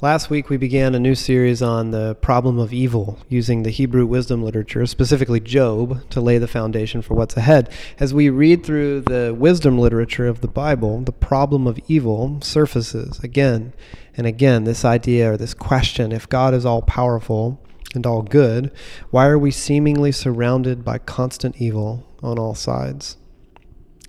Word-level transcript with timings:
Last 0.00 0.30
week, 0.30 0.48
we 0.48 0.56
began 0.56 0.94
a 0.94 1.00
new 1.00 1.16
series 1.16 1.60
on 1.60 1.90
the 1.90 2.14
problem 2.14 2.56
of 2.56 2.72
evil 2.72 3.18
using 3.28 3.64
the 3.64 3.70
Hebrew 3.70 4.06
wisdom 4.06 4.44
literature, 4.44 4.86
specifically 4.86 5.40
Job, 5.40 6.08
to 6.10 6.20
lay 6.20 6.38
the 6.38 6.46
foundation 6.46 7.02
for 7.02 7.14
what's 7.14 7.36
ahead. 7.36 7.68
As 7.98 8.14
we 8.14 8.30
read 8.30 8.64
through 8.64 9.00
the 9.00 9.34
wisdom 9.36 9.76
literature 9.76 10.28
of 10.28 10.40
the 10.40 10.46
Bible, 10.46 11.00
the 11.00 11.10
problem 11.10 11.66
of 11.66 11.80
evil 11.88 12.40
surfaces 12.42 13.18
again 13.24 13.72
and 14.16 14.24
again. 14.24 14.62
This 14.62 14.84
idea 14.84 15.32
or 15.32 15.36
this 15.36 15.52
question 15.52 16.12
if 16.12 16.28
God 16.28 16.54
is 16.54 16.64
all 16.64 16.82
powerful 16.82 17.60
and 17.92 18.06
all 18.06 18.22
good, 18.22 18.70
why 19.10 19.26
are 19.26 19.38
we 19.38 19.50
seemingly 19.50 20.12
surrounded 20.12 20.84
by 20.84 20.98
constant 20.98 21.56
evil 21.60 22.06
on 22.22 22.38
all 22.38 22.54
sides? 22.54 23.16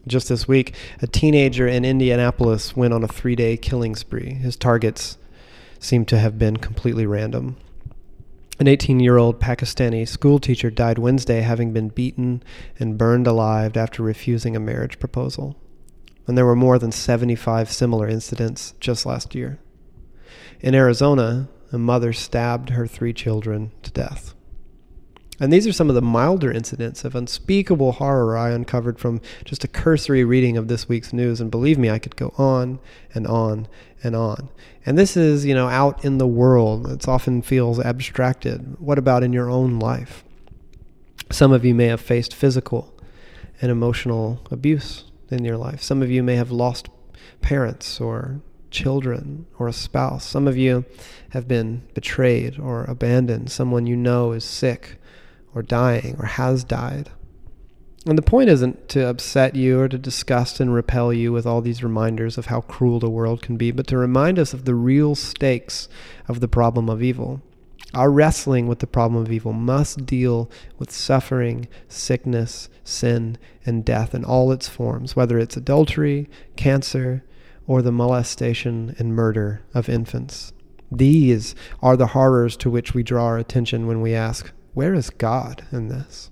Just 0.06 0.30
this 0.30 0.48
week, 0.48 0.76
a 1.02 1.08
teenager 1.08 1.68
in 1.68 1.84
Indianapolis 1.84 2.76
went 2.76 2.94
on 2.94 3.04
a 3.04 3.08
three 3.08 3.36
day 3.36 3.58
killing 3.58 3.96
spree. 3.96 4.36
His 4.36 4.56
targets 4.56 5.18
seemed 5.80 6.08
to 6.10 6.20
have 6.20 6.38
been 6.38 6.58
completely 6.58 7.06
random. 7.06 7.58
An 8.60 8.68
18 8.68 9.00
year 9.00 9.18
old 9.18 9.40
Pakistani 9.40 10.06
schoolteacher 10.06 10.70
died 10.70 10.98
Wednesday 10.98 11.42
having 11.42 11.72
been 11.72 11.88
beaten 11.88 12.44
and 12.78 12.98
burned 12.98 13.26
alive 13.26 13.78
after 13.78 14.04
refusing 14.04 14.56
a 14.56 14.60
marriage 14.60 15.00
proposal. 15.00 15.56
And 16.28 16.38
there 16.38 16.46
were 16.46 16.56
more 16.56 16.78
than 16.78 16.92
75 16.92 17.72
similar 17.72 18.08
incidents 18.08 18.74
just 18.80 19.06
last 19.06 19.34
year. 19.34 19.60
In 20.60 20.76
Arizona, 20.76 21.48
a 21.72 21.78
mother 21.78 22.12
stabbed 22.12 22.72
her 22.72 22.86
three 22.86 23.14
children 23.14 23.72
to 23.84 23.92
death. 23.92 24.36
And 25.40 25.54
these 25.54 25.66
are 25.66 25.74
some 25.74 25.90
of 25.90 25.96
the 25.96 26.02
milder 26.02 26.52
incidents 26.52 27.06
of 27.06 27.16
unspeakable 27.16 27.94
horror 27.94 28.38
I 28.38 28.52
uncovered 28.52 29.00
from 29.00 29.22
just 29.46 29.64
a 29.64 29.70
cursory 29.70 30.24
reading 30.24 30.58
of 30.58 30.68
this 30.68 30.90
week's 30.90 31.14
news. 31.14 31.40
And 31.40 31.50
believe 31.50 31.78
me, 31.78 31.90
I 31.90 32.00
could 32.00 32.18
go 32.18 32.34
on 32.38 32.80
and 33.14 33.26
on 33.26 33.68
and 34.04 34.16
on. 34.16 34.50
And 34.86 34.98
this 34.98 35.16
is, 35.16 35.46
you 35.46 35.54
know, 35.54 35.70
out 35.70 36.04
in 36.04 36.18
the 36.18 36.28
world. 36.28 36.92
It 36.92 37.08
often 37.08 37.42
feels 37.42 37.80
abstracted. 37.80 38.80
What 38.80 38.98
about 38.98 39.24
in 39.24 39.32
your 39.32 39.50
own 39.50 39.80
life? 39.80 40.24
Some 41.32 41.52
of 41.54 41.64
you 41.64 41.74
may 41.74 41.86
have 41.86 42.02
faced 42.02 42.34
physical 42.34 42.94
and 43.62 43.72
emotional 43.72 44.42
abuse 44.52 45.06
in 45.30 45.46
your 45.46 45.58
life. 45.58 45.82
Some 45.82 46.02
of 46.02 46.10
you 46.10 46.24
may 46.24 46.36
have 46.36 46.52
lost 46.52 46.90
parents 47.42 48.02
or 48.02 48.42
children 48.72 49.46
or 49.58 49.68
a 49.68 49.74
spouse. 49.74 50.26
Some 50.26 50.48
of 50.48 50.58
you 50.58 50.86
have 51.30 51.48
been 51.48 51.84
betrayed 51.94 52.60
or 52.60 52.84
abandoned. 52.86 53.52
Someone 53.52 53.86
you 53.86 53.96
know 53.96 54.32
is 54.32 54.44
sick 54.44 54.98
or 55.54 55.62
dying 55.62 56.16
or 56.20 56.26
has 56.26 56.64
died. 56.64 57.10
And 58.06 58.18
the 58.18 58.24
point 58.24 58.50
isn't 58.50 58.88
to 58.90 59.08
upset 59.08 59.56
you 59.56 59.80
or 59.80 59.90
to 59.90 59.98
disgust 59.98 60.60
and 60.60 60.74
repel 60.74 61.12
you 61.12 61.32
with 61.32 61.46
all 61.46 61.62
these 61.62 61.84
reminders 61.84 62.38
of 62.38 62.46
how 62.46 62.62
cruel 62.62 63.00
the 63.00 63.10
world 63.10 63.42
can 63.42 63.58
be, 63.58 63.72
but 63.72 63.88
to 63.88 63.98
remind 63.98 64.40
us 64.40 64.54
of 64.54 64.66
the 64.66 64.76
real 64.76 65.16
stakes 65.16 65.90
of 66.28 66.40
the 66.40 66.48
problem 66.48 66.90
of 66.90 67.04
evil. 67.04 67.42
Our 67.94 68.12
wrestling 68.12 68.68
with 68.68 68.80
the 68.80 68.88
problem 68.88 69.22
of 69.22 69.32
evil 69.32 69.52
must 69.52 70.06
deal 70.06 70.50
with 70.78 70.92
suffering, 70.92 71.68
sickness, 71.88 72.70
sin, 72.84 73.38
and 73.66 73.84
death 73.84 74.14
in 74.16 74.24
all 74.24 74.52
its 74.52 74.70
forms, 74.70 75.16
whether 75.16 75.38
it's 75.38 75.58
adultery, 75.58 76.30
cancer, 76.56 77.24
or 77.68 77.82
the 77.82 77.92
molestation 77.92 78.96
and 78.98 79.16
murder 79.16 79.62
of 79.74 79.90
infants. 79.90 80.54
These 80.92 81.54
are 81.82 81.98
the 81.98 82.08
horrors 82.08 82.56
to 82.58 82.70
which 82.70 82.94
we 82.94 83.04
draw 83.04 83.26
our 83.26 83.38
attention 83.38 83.88
when 83.88 84.02
we 84.02 84.14
ask, 84.16 84.52
where 84.80 84.94
is 84.94 85.10
God 85.10 85.66
in 85.74 85.90
this? 85.90 86.32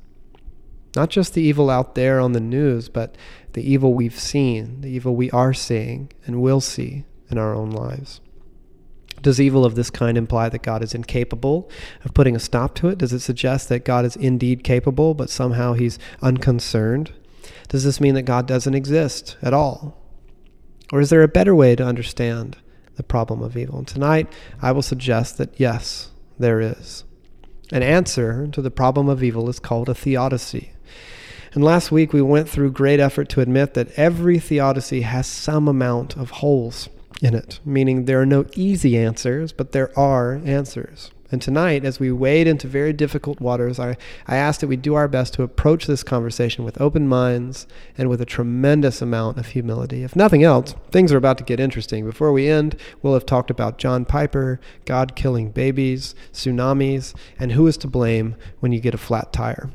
Not 0.95 1.09
just 1.09 1.33
the 1.33 1.41
evil 1.41 1.69
out 1.69 1.95
there 1.95 2.21
on 2.21 2.31
the 2.31 2.39
news, 2.39 2.87
but 2.87 3.17
the 3.51 3.69
evil 3.69 3.93
we've 3.93 4.17
seen, 4.17 4.79
the 4.79 4.87
evil 4.87 5.17
we 5.17 5.29
are 5.31 5.53
seeing 5.53 6.13
and 6.25 6.41
will 6.41 6.61
see 6.61 7.03
in 7.29 7.37
our 7.37 7.53
own 7.53 7.71
lives. 7.71 8.21
Does 9.21 9.41
evil 9.41 9.65
of 9.65 9.75
this 9.75 9.89
kind 9.89 10.17
imply 10.17 10.47
that 10.47 10.63
God 10.63 10.81
is 10.81 10.95
incapable 10.95 11.69
of 12.05 12.13
putting 12.13 12.37
a 12.37 12.39
stop 12.39 12.73
to 12.75 12.87
it? 12.87 12.99
Does 12.99 13.11
it 13.11 13.19
suggest 13.19 13.67
that 13.67 13.83
God 13.83 14.05
is 14.05 14.15
indeed 14.15 14.63
capable, 14.63 15.13
but 15.13 15.29
somehow 15.29 15.73
he's 15.73 15.99
unconcerned? 16.21 17.11
Does 17.67 17.83
this 17.83 17.99
mean 17.99 18.13
that 18.13 18.21
God 18.21 18.47
doesn't 18.47 18.75
exist 18.75 19.35
at 19.41 19.53
all? 19.53 20.01
Or 20.93 21.01
is 21.01 21.09
there 21.09 21.21
a 21.21 21.27
better 21.27 21.53
way 21.53 21.75
to 21.75 21.83
understand 21.83 22.55
the 22.95 23.03
problem 23.03 23.41
of 23.41 23.57
evil? 23.57 23.79
And 23.79 23.87
tonight, 23.89 24.31
I 24.61 24.71
will 24.71 24.81
suggest 24.81 25.37
that 25.37 25.59
yes, 25.59 26.11
there 26.39 26.61
is. 26.61 27.03
An 27.71 27.83
answer 27.83 28.47
to 28.47 28.61
the 28.61 28.71
problem 28.71 29.09
of 29.09 29.23
evil 29.23 29.49
is 29.49 29.59
called 29.59 29.89
a 29.89 29.93
theodicy. 29.93 30.71
And 31.53 31.63
last 31.63 31.91
week 31.91 32.13
we 32.13 32.21
went 32.21 32.47
through 32.47 32.71
great 32.71 32.99
effort 32.99 33.29
to 33.29 33.41
admit 33.41 33.73
that 33.73 33.91
every 33.97 34.39
theodicy 34.39 35.01
has 35.01 35.27
some 35.27 35.67
amount 35.67 36.15
of 36.15 36.29
holes 36.29 36.87
in 37.21 37.33
it, 37.33 37.59
meaning 37.65 38.05
there 38.05 38.21
are 38.21 38.25
no 38.25 38.45
easy 38.55 38.97
answers, 38.97 39.51
but 39.51 39.71
there 39.71 39.97
are 39.97 40.41
answers. 40.45 41.11
And 41.31 41.41
tonight, 41.41 41.83
as 41.83 41.99
we 41.99 42.11
wade 42.11 42.47
into 42.47 42.67
very 42.67 42.93
difficult 42.93 43.41
waters, 43.41 43.79
I, 43.79 43.97
I 44.27 44.37
ask 44.37 44.61
that 44.61 44.67
we 44.67 44.77
do 44.77 44.95
our 44.95 45.07
best 45.07 45.33
to 45.33 45.43
approach 45.43 45.85
this 45.85 46.03
conversation 46.03 46.63
with 46.63 46.79
open 46.79 47.07
minds 47.07 47.67
and 47.97 48.09
with 48.09 48.21
a 48.21 48.25
tremendous 48.25 49.01
amount 49.01 49.37
of 49.37 49.47
humility. 49.47 50.03
If 50.03 50.15
nothing 50.15 50.43
else, 50.43 50.73
things 50.91 51.11
are 51.11 51.17
about 51.17 51.37
to 51.39 51.43
get 51.43 51.59
interesting. 51.59 52.05
Before 52.05 52.31
we 52.31 52.47
end, 52.47 52.77
we'll 53.01 53.13
have 53.13 53.25
talked 53.25 53.49
about 53.49 53.77
John 53.77 54.05
Piper, 54.05 54.59
God 54.85 55.15
killing 55.15 55.51
babies, 55.51 56.15
tsunamis, 56.31 57.13
and 57.37 57.51
who 57.51 57.67
is 57.67 57.77
to 57.77 57.87
blame 57.87 58.35
when 58.59 58.71
you 58.71 58.79
get 58.79 58.93
a 58.93 58.97
flat 58.97 59.33
tire. 59.33 59.69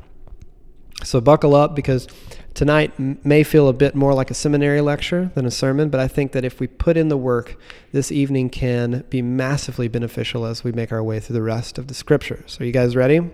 So 1.03 1.19
buckle 1.21 1.55
up 1.55 1.75
because 1.75 2.07
tonight 2.53 2.97
may 2.97 3.43
feel 3.43 3.67
a 3.67 3.73
bit 3.73 3.95
more 3.95 4.13
like 4.13 4.31
a 4.31 4.33
seminary 4.33 4.81
lecture 4.81 5.31
than 5.35 5.45
a 5.45 5.51
sermon, 5.51 5.89
but 5.89 5.99
I 5.99 6.07
think 6.07 6.31
that 6.31 6.45
if 6.45 6.59
we 6.59 6.67
put 6.67 6.97
in 6.97 7.09
the 7.09 7.17
work, 7.17 7.57
this 7.91 8.11
evening 8.11 8.49
can 8.49 9.03
be 9.09 9.21
massively 9.21 9.87
beneficial 9.87 10.45
as 10.45 10.63
we 10.63 10.71
make 10.71 10.91
our 10.91 11.03
way 11.03 11.19
through 11.19 11.35
the 11.35 11.41
rest 11.41 11.77
of 11.77 11.87
the 11.87 11.93
scriptures. 11.93 12.57
Are 12.59 12.65
you 12.65 12.71
guys 12.71 12.95
ready? 12.95 13.29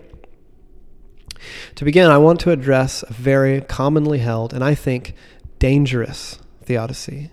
To 1.76 1.84
begin, 1.84 2.10
I 2.10 2.18
want 2.18 2.40
to 2.40 2.50
address 2.50 3.02
a 3.02 3.12
very 3.12 3.60
commonly 3.62 4.18
held 4.18 4.52
and 4.52 4.62
I 4.62 4.74
think 4.74 5.14
dangerous 5.58 6.38
theodicy. 6.64 7.30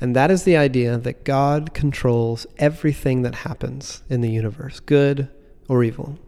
And 0.00 0.16
that 0.16 0.30
is 0.30 0.44
the 0.44 0.56
idea 0.56 0.98
that 0.98 1.24
God 1.24 1.74
controls 1.74 2.46
everything 2.58 3.22
that 3.22 3.36
happens 3.36 4.02
in 4.08 4.20
the 4.20 4.30
universe, 4.30 4.80
good 4.80 5.28
or 5.68 5.84
evil. 5.84 6.18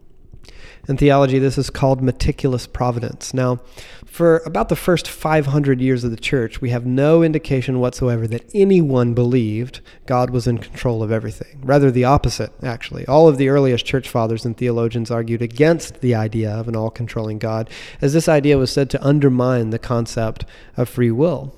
In 0.86 0.98
theology, 0.98 1.38
this 1.38 1.56
is 1.56 1.70
called 1.70 2.02
meticulous 2.02 2.66
providence. 2.66 3.32
Now, 3.32 3.60
for 4.04 4.42
about 4.44 4.68
the 4.68 4.76
first 4.76 5.08
500 5.08 5.80
years 5.80 6.04
of 6.04 6.10
the 6.10 6.16
church, 6.16 6.60
we 6.60 6.70
have 6.70 6.84
no 6.84 7.22
indication 7.22 7.80
whatsoever 7.80 8.26
that 8.28 8.44
anyone 8.52 9.14
believed 9.14 9.80
God 10.04 10.28
was 10.28 10.46
in 10.46 10.58
control 10.58 11.02
of 11.02 11.10
everything. 11.10 11.60
Rather, 11.62 11.90
the 11.90 12.04
opposite, 12.04 12.52
actually. 12.62 13.06
All 13.06 13.28
of 13.28 13.38
the 13.38 13.48
earliest 13.48 13.86
church 13.86 14.08
fathers 14.08 14.44
and 14.44 14.56
theologians 14.56 15.10
argued 15.10 15.40
against 15.40 16.02
the 16.02 16.14
idea 16.14 16.50
of 16.50 16.68
an 16.68 16.76
all 16.76 16.90
controlling 16.90 17.38
God, 17.38 17.70
as 18.02 18.12
this 18.12 18.28
idea 18.28 18.58
was 18.58 18.70
said 18.70 18.90
to 18.90 19.04
undermine 19.04 19.70
the 19.70 19.78
concept 19.78 20.44
of 20.76 20.88
free 20.88 21.10
will. 21.10 21.54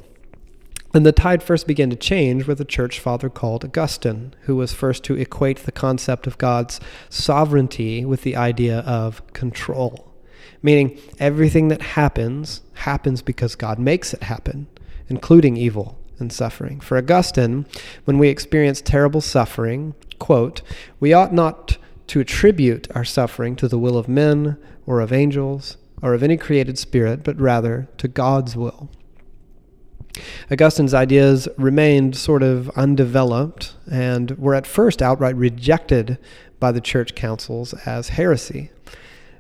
And 0.95 1.05
the 1.05 1.13
tide 1.13 1.43
first 1.43 1.67
began 1.67 1.91
to 1.91 1.97
change 1.97 2.47
with 2.47 2.61
a 2.61 2.65
church 2.65 3.01
father 3.01 3.29
called 3.29 3.65
Augustine, 3.65 4.35
who 4.43 4.57
was 4.57 4.73
first 4.73 5.05
to 5.05 5.15
equate 5.15 5.59
the 5.59 5.73
concept 5.73 6.27
of 6.27 6.39
God's 6.39 6.81
sovereignty 7.11 8.05
with 8.05 8.23
the 8.23 8.37
idea 8.37 8.81
of 8.81 9.27
control. 9.33 10.13
Meaning, 10.63 10.99
everything 11.19 11.69
that 11.69 11.83
happens 11.83 12.63
happens 12.75 13.23
because 13.23 13.55
God 13.55 13.79
makes 13.79 14.15
it 14.15 14.23
happen, 14.23 14.69
including 15.09 15.57
evil 15.57 15.99
and 16.19 16.33
suffering. 16.33 16.81
For 16.81 16.97
Augustine, 16.97 17.67
when 18.05 18.19
we 18.19 18.29
experience 18.29 18.81
terrible 18.81 19.21
suffering, 19.21 19.95
quote, 20.19 20.63
we 20.99 21.13
ought 21.13 21.35
not 21.35 21.77
to 22.09 22.21
attribute 22.21 22.89
our 22.95 23.05
suffering 23.05 23.57
to 23.57 23.69
the 23.69 23.79
will 23.79 23.99
of 23.99 24.09
men 24.09 24.57
or 24.87 25.01
of 25.01 25.13
angels 25.13 25.77
or 26.03 26.15
of 26.15 26.23
any 26.23 26.37
created 26.37 26.79
spirit, 26.79 27.25
but 27.25 27.39
rather 27.41 27.89
to 27.99 28.09
God's 28.09 28.57
will. 28.57 28.89
Augustine's 30.51 30.95
ideas 30.95 31.49
remained 31.57 32.17
sort 32.17 32.43
of 32.43 32.71
undeveloped 32.71 33.75
and 33.91 34.31
were 34.39 34.55
at 34.55 34.67
first 34.67 35.03
outright 35.03 35.37
rejected 35.37 36.19
by 36.59 36.73
the 36.73 36.81
church 36.81 37.15
councils 37.15 37.75
as 37.87 38.11
heresy. 38.11 38.71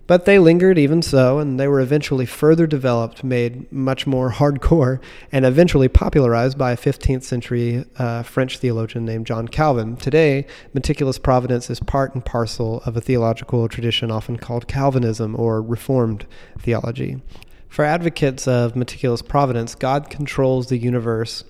But 0.07 0.25
they 0.25 0.39
lingered 0.39 0.79
even 0.79 1.03
so, 1.03 1.41
and 1.41 1.59
they 1.59 1.67
were 1.67 1.81
eventually 1.81 2.27
further 2.27 2.67
developed, 2.67 3.25
made 3.25 3.71
much 3.73 4.07
more 4.07 4.31
hardcore, 4.31 5.01
and 5.33 5.45
eventually 5.45 5.89
popularized 5.89 6.57
by 6.57 6.73
a 6.73 6.77
15th 6.77 7.25
century 7.25 7.85
uh, 7.99 8.23
French 8.23 8.59
theologian 8.59 9.05
named 9.05 9.27
John 9.27 9.49
Calvin. 9.49 9.97
Today, 9.97 10.47
meticulous 10.73 11.19
providence 11.19 11.69
is 11.71 11.81
part 11.81 12.15
and 12.15 12.25
parcel 12.25 12.83
of 12.87 12.97
a 12.97 13.01
theological 13.01 13.69
tradition 13.69 14.13
often 14.13 14.37
called 14.37 14.69
Calvinism 14.69 15.35
or 15.35 15.61
Reformed 15.61 16.25
theology. 16.61 17.21
For 17.69 17.85
advocates 17.85 18.49
of 18.49 18.77
meticulous 18.77 19.23
providence, 19.23 19.75
God 19.75 20.11
controls 20.11 20.69
the 20.69 20.79
universe 20.79 21.45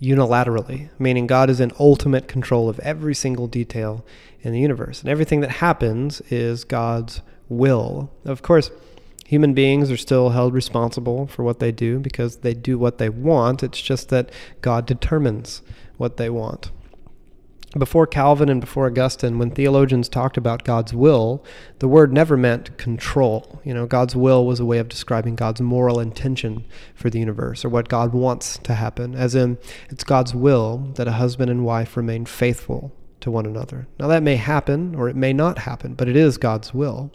unilaterally, 0.00 0.90
meaning 0.98 1.26
God 1.26 1.50
is 1.50 1.60
in 1.60 1.72
ultimate 1.78 2.28
control 2.28 2.68
of 2.68 2.78
every 2.80 3.14
single 3.14 3.46
detail 3.46 4.04
in 4.42 4.52
the 4.52 4.60
universe. 4.60 5.00
And 5.00 5.08
everything 5.08 5.40
that 5.40 5.50
happens 5.50 6.20
is 6.30 6.64
God's 6.64 7.20
will. 7.48 8.10
Of 8.24 8.42
course, 8.42 8.70
human 9.26 9.54
beings 9.54 9.90
are 9.90 9.96
still 9.96 10.30
held 10.30 10.54
responsible 10.54 11.26
for 11.26 11.42
what 11.42 11.58
they 11.58 11.72
do 11.72 11.98
because 11.98 12.38
they 12.38 12.54
do 12.54 12.78
what 12.78 12.98
they 12.98 13.08
want. 13.08 13.62
It's 13.62 13.80
just 13.80 14.08
that 14.08 14.30
God 14.60 14.86
determines 14.86 15.62
what 15.96 16.16
they 16.16 16.30
want. 16.30 16.70
Before 17.76 18.06
Calvin 18.06 18.48
and 18.48 18.62
before 18.62 18.86
Augustine, 18.86 19.38
when 19.38 19.50
theologians 19.50 20.08
talked 20.08 20.38
about 20.38 20.64
God's 20.64 20.94
will, 20.94 21.44
the 21.80 21.88
word 21.88 22.14
never 22.14 22.34
meant 22.34 22.78
control. 22.78 23.60
You 23.62 23.74
know, 23.74 23.86
God's 23.86 24.16
will 24.16 24.46
was 24.46 24.58
a 24.58 24.64
way 24.64 24.78
of 24.78 24.88
describing 24.88 25.36
God's 25.36 25.60
moral 25.60 26.00
intention 26.00 26.64
for 26.94 27.10
the 27.10 27.18
universe 27.18 27.66
or 27.66 27.68
what 27.68 27.90
God 27.90 28.14
wants 28.14 28.56
to 28.58 28.74
happen, 28.74 29.14
as 29.14 29.34
in, 29.34 29.58
it's 29.90 30.02
God's 30.02 30.34
will 30.34 30.78
that 30.94 31.08
a 31.08 31.12
husband 31.12 31.50
and 31.50 31.62
wife 31.62 31.94
remain 31.94 32.24
faithful 32.24 32.94
to 33.20 33.30
one 33.30 33.44
another. 33.44 33.86
Now, 33.98 34.06
that 34.08 34.22
may 34.22 34.36
happen 34.36 34.94
or 34.94 35.10
it 35.10 35.16
may 35.16 35.34
not 35.34 35.58
happen, 35.58 35.92
but 35.92 36.08
it 36.08 36.16
is 36.16 36.38
God's 36.38 36.72
will. 36.72 37.12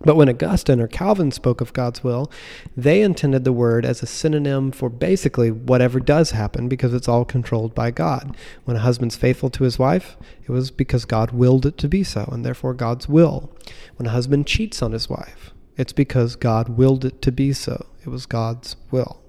But 0.00 0.16
when 0.16 0.28
Augustine 0.28 0.80
or 0.80 0.88
Calvin 0.88 1.30
spoke 1.30 1.60
of 1.60 1.72
God's 1.72 2.02
will, 2.02 2.30
they 2.76 3.00
intended 3.00 3.44
the 3.44 3.52
word 3.52 3.86
as 3.86 4.02
a 4.02 4.06
synonym 4.06 4.72
for 4.72 4.88
basically 4.88 5.50
whatever 5.50 6.00
does 6.00 6.32
happen 6.32 6.68
because 6.68 6.92
it's 6.92 7.08
all 7.08 7.24
controlled 7.24 7.74
by 7.74 7.90
God. 7.90 8.36
When 8.64 8.76
a 8.76 8.80
husband's 8.80 9.16
faithful 9.16 9.50
to 9.50 9.64
his 9.64 9.78
wife, 9.78 10.16
it 10.42 10.50
was 10.50 10.70
because 10.70 11.04
God 11.04 11.30
willed 11.30 11.64
it 11.64 11.78
to 11.78 11.88
be 11.88 12.02
so, 12.02 12.28
and 12.32 12.44
therefore 12.44 12.74
God's 12.74 13.08
will. 13.08 13.56
When 13.96 14.06
a 14.06 14.10
husband 14.10 14.46
cheats 14.46 14.82
on 14.82 14.92
his 14.92 15.08
wife, 15.08 15.52
it's 15.76 15.92
because 15.92 16.36
God 16.36 16.70
willed 16.70 17.04
it 17.04 17.22
to 17.22 17.32
be 17.32 17.52
so. 17.52 17.86
It 18.04 18.08
was 18.08 18.26
God's 18.26 18.76
will. 18.90 19.20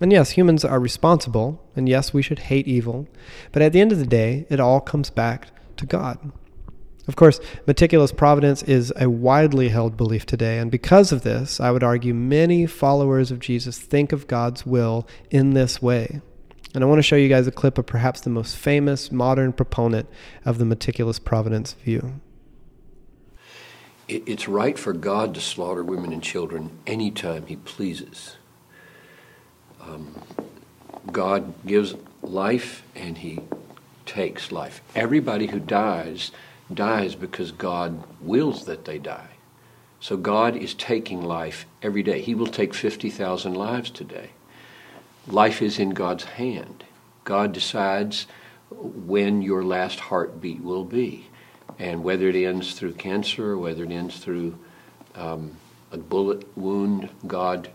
And 0.00 0.12
yes, 0.12 0.30
humans 0.30 0.64
are 0.64 0.78
responsible, 0.78 1.62
and 1.74 1.88
yes, 1.88 2.12
we 2.12 2.22
should 2.22 2.40
hate 2.40 2.68
evil, 2.68 3.08
but 3.50 3.62
at 3.62 3.72
the 3.72 3.80
end 3.80 3.92
of 3.92 3.98
the 3.98 4.06
day, 4.06 4.46
it 4.50 4.60
all 4.60 4.80
comes 4.80 5.10
back 5.10 5.48
to 5.78 5.86
God. 5.86 6.32
Of 7.08 7.14
course, 7.14 7.38
meticulous 7.66 8.10
providence 8.10 8.62
is 8.64 8.92
a 8.96 9.08
widely 9.08 9.68
held 9.68 9.96
belief 9.96 10.26
today, 10.26 10.58
and 10.58 10.70
because 10.70 11.12
of 11.12 11.22
this, 11.22 11.60
I 11.60 11.70
would 11.70 11.84
argue 11.84 12.12
many 12.12 12.66
followers 12.66 13.30
of 13.30 13.38
Jesus 13.38 13.78
think 13.78 14.12
of 14.12 14.26
God's 14.26 14.66
will 14.66 15.06
in 15.30 15.54
this 15.54 15.80
way. 15.80 16.20
And 16.74 16.82
I 16.82 16.86
want 16.88 16.98
to 16.98 17.04
show 17.04 17.16
you 17.16 17.28
guys 17.28 17.46
a 17.46 17.52
clip 17.52 17.78
of 17.78 17.86
perhaps 17.86 18.20
the 18.20 18.30
most 18.30 18.56
famous 18.56 19.12
modern 19.12 19.52
proponent 19.52 20.08
of 20.44 20.58
the 20.58 20.64
meticulous 20.64 21.18
providence 21.18 21.72
view. 21.72 22.20
It's 24.08 24.46
right 24.46 24.78
for 24.78 24.92
God 24.92 25.34
to 25.34 25.40
slaughter 25.40 25.82
women 25.82 26.12
and 26.12 26.22
children 26.22 26.70
anytime 26.86 27.46
He 27.46 27.56
pleases. 27.56 28.36
Um, 29.80 30.22
God 31.10 31.54
gives 31.64 31.94
life 32.22 32.82
and 32.94 33.18
He 33.18 33.40
takes 34.04 34.52
life. 34.52 34.80
Everybody 34.94 35.46
who 35.46 35.60
dies 35.60 36.30
dies 36.72 37.14
because 37.14 37.52
God 37.52 38.02
wills 38.20 38.64
that 38.66 38.84
they 38.84 38.98
die. 38.98 39.30
So 40.00 40.16
God 40.16 40.56
is 40.56 40.74
taking 40.74 41.22
life 41.22 41.66
every 41.82 42.02
day. 42.02 42.20
He 42.20 42.34
will 42.34 42.46
take 42.46 42.74
50,000 42.74 43.54
lives 43.54 43.90
today. 43.90 44.30
Life 45.26 45.62
is 45.62 45.78
in 45.78 45.90
God's 45.90 46.24
hand. 46.24 46.84
God 47.24 47.52
decides 47.52 48.26
when 48.70 49.42
your 49.42 49.64
last 49.64 50.00
heartbeat 50.00 50.62
will 50.62 50.84
be. 50.84 51.28
And 51.78 52.04
whether 52.04 52.28
it 52.28 52.36
ends 52.36 52.74
through 52.74 52.94
cancer 52.94 53.52
or 53.52 53.58
whether 53.58 53.84
it 53.84 53.90
ends 53.90 54.18
through 54.18 54.58
um, 55.14 55.56
a 55.92 55.98
bullet 55.98 56.56
wound, 56.56 57.08
God 57.26 57.70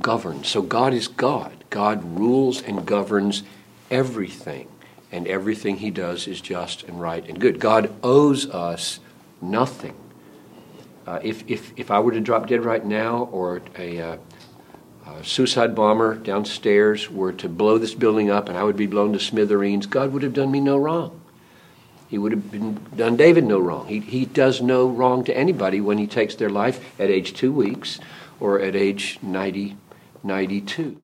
governs. 0.00 0.48
So 0.48 0.62
God 0.62 0.94
is 0.94 1.08
God. 1.08 1.64
God 1.70 2.18
rules 2.18 2.62
and 2.62 2.86
governs 2.86 3.42
everything 3.90 4.68
and 5.12 5.28
everything 5.28 5.76
he 5.76 5.90
does 5.90 6.26
is 6.26 6.40
just 6.40 6.82
and 6.84 7.00
right 7.00 7.28
and 7.28 7.38
good. 7.38 7.60
God 7.60 7.92
owes 8.02 8.48
us 8.50 8.98
nothing. 9.40 9.94
Uh, 11.06 11.20
if, 11.22 11.44
if, 11.48 11.72
if 11.76 11.90
I 11.90 12.00
were 12.00 12.12
to 12.12 12.20
drop 12.20 12.46
dead 12.46 12.64
right 12.64 12.84
now, 12.84 13.28
or 13.30 13.60
a, 13.76 14.00
uh, 14.00 14.16
a 15.06 15.24
suicide 15.24 15.74
bomber 15.74 16.14
downstairs 16.14 17.10
were 17.10 17.32
to 17.32 17.48
blow 17.48 17.76
this 17.76 17.94
building 17.94 18.30
up 18.30 18.48
and 18.48 18.56
I 18.56 18.62
would 18.62 18.76
be 18.76 18.86
blown 18.86 19.12
to 19.12 19.20
smithereens, 19.20 19.86
God 19.86 20.12
would 20.12 20.22
have 20.22 20.32
done 20.32 20.50
me 20.50 20.60
no 20.60 20.78
wrong. 20.78 21.20
He 22.08 22.18
would 22.18 22.32
have 22.32 22.50
been, 22.50 22.78
done 22.94 23.16
David 23.16 23.44
no 23.44 23.58
wrong. 23.58 23.88
He, 23.88 24.00
he 24.00 24.26
does 24.26 24.60
no 24.60 24.86
wrong 24.86 25.24
to 25.24 25.36
anybody 25.36 25.80
when 25.80 25.98
he 25.98 26.06
takes 26.06 26.34
their 26.34 26.50
life 26.50 27.00
at 27.00 27.10
age 27.10 27.34
two 27.34 27.52
weeks 27.52 27.98
or 28.38 28.60
at 28.60 28.76
age 28.76 29.18
90, 29.22 29.76
92. 30.22 31.02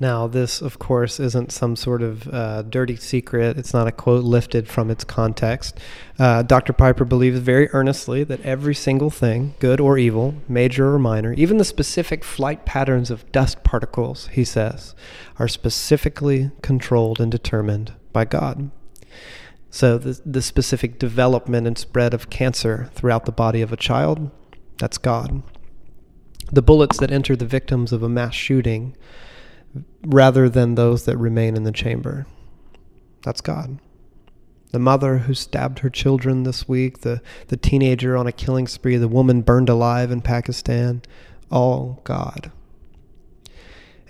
Now, 0.00 0.28
this, 0.28 0.62
of 0.62 0.78
course, 0.78 1.18
isn't 1.18 1.50
some 1.50 1.74
sort 1.74 2.02
of 2.02 2.28
uh, 2.28 2.62
dirty 2.62 2.94
secret. 2.94 3.58
It's 3.58 3.74
not 3.74 3.88
a 3.88 3.92
quote 3.92 4.22
lifted 4.22 4.68
from 4.68 4.90
its 4.90 5.02
context. 5.02 5.78
Uh, 6.20 6.42
Dr. 6.42 6.72
Piper 6.72 7.04
believes 7.04 7.40
very 7.40 7.68
earnestly 7.72 8.22
that 8.24 8.40
every 8.42 8.76
single 8.76 9.10
thing, 9.10 9.54
good 9.58 9.80
or 9.80 9.98
evil, 9.98 10.36
major 10.48 10.94
or 10.94 11.00
minor, 11.00 11.32
even 11.32 11.58
the 11.58 11.64
specific 11.64 12.22
flight 12.22 12.64
patterns 12.64 13.10
of 13.10 13.30
dust 13.32 13.64
particles, 13.64 14.28
he 14.28 14.44
says, 14.44 14.94
are 15.38 15.48
specifically 15.48 16.52
controlled 16.62 17.20
and 17.20 17.32
determined 17.32 17.92
by 18.12 18.24
God. 18.24 18.70
So, 19.70 19.98
the, 19.98 20.20
the 20.24 20.42
specific 20.42 21.00
development 21.00 21.66
and 21.66 21.76
spread 21.76 22.14
of 22.14 22.30
cancer 22.30 22.88
throughout 22.94 23.26
the 23.26 23.32
body 23.32 23.62
of 23.62 23.72
a 23.72 23.76
child, 23.76 24.30
that's 24.78 24.96
God. 24.96 25.42
The 26.52 26.62
bullets 26.62 26.98
that 26.98 27.10
enter 27.10 27.34
the 27.34 27.44
victims 27.44 27.92
of 27.92 28.02
a 28.02 28.08
mass 28.08 28.34
shooting, 28.34 28.96
rather 30.06 30.48
than 30.48 30.74
those 30.74 31.04
that 31.04 31.16
remain 31.16 31.56
in 31.56 31.64
the 31.64 31.72
chamber. 31.72 32.26
That's 33.22 33.40
God. 33.40 33.78
The 34.70 34.78
mother 34.78 35.18
who 35.18 35.34
stabbed 35.34 35.78
her 35.80 35.90
children 35.90 36.42
this 36.42 36.68
week, 36.68 37.00
the, 37.00 37.22
the 37.48 37.56
teenager 37.56 38.16
on 38.16 38.26
a 38.26 38.32
killing 38.32 38.66
spree, 38.66 38.96
the 38.96 39.08
woman 39.08 39.40
burned 39.40 39.68
alive 39.68 40.10
in 40.10 40.20
Pakistan, 40.20 41.02
all 41.50 42.00
God. 42.04 42.52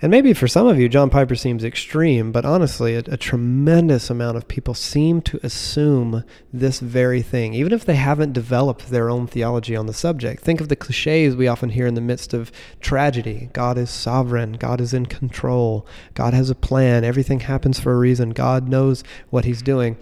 And 0.01 0.11
maybe 0.11 0.33
for 0.33 0.47
some 0.47 0.65
of 0.65 0.79
you, 0.79 0.87
John 0.87 1.09
Piper 1.09 1.35
seems 1.35 1.63
extreme, 1.63 2.31
but 2.31 2.45
honestly, 2.45 2.95
a, 2.95 2.99
a, 2.99 3.17
tremendous 3.17 4.09
amount 4.09 4.37
of 4.37 4.47
people 4.47 4.73
seem 4.73 5.21
to 5.23 5.39
assume 5.43 6.23
this 6.53 6.79
very 6.79 7.21
thing, 7.21 7.53
even 7.53 7.73
if 7.73 7.83
they 7.83 7.95
haven't 7.95 8.31
developed 8.31 8.89
their 8.89 9.09
own 9.09 9.27
theology 9.27 9.75
on 9.75 9.87
the 9.87 9.93
subject. 9.93 10.41
Think 10.41 10.61
of 10.61 10.69
the 10.69 10.77
cliches 10.77 11.35
we 11.35 11.49
often 11.49 11.71
hear 11.71 11.85
in 11.85 11.95
the 11.95 12.01
midst 12.01 12.33
of 12.33 12.49
tragedy 12.79 13.49
God 13.51 13.77
is 13.77 13.89
sovereign, 13.89 14.53
God 14.53 14.79
is 14.79 14.93
in 14.93 15.05
control, 15.05 15.85
God 16.13 16.33
has 16.33 16.49
a 16.49 16.55
plan, 16.55 17.03
everything 17.03 17.41
happens 17.41 17.77
for 17.77 17.91
a 17.91 17.97
reason, 17.97 18.29
God 18.29 18.69
knows 18.69 19.03
what 19.29 19.43
He's 19.43 19.61
doing. 19.61 19.97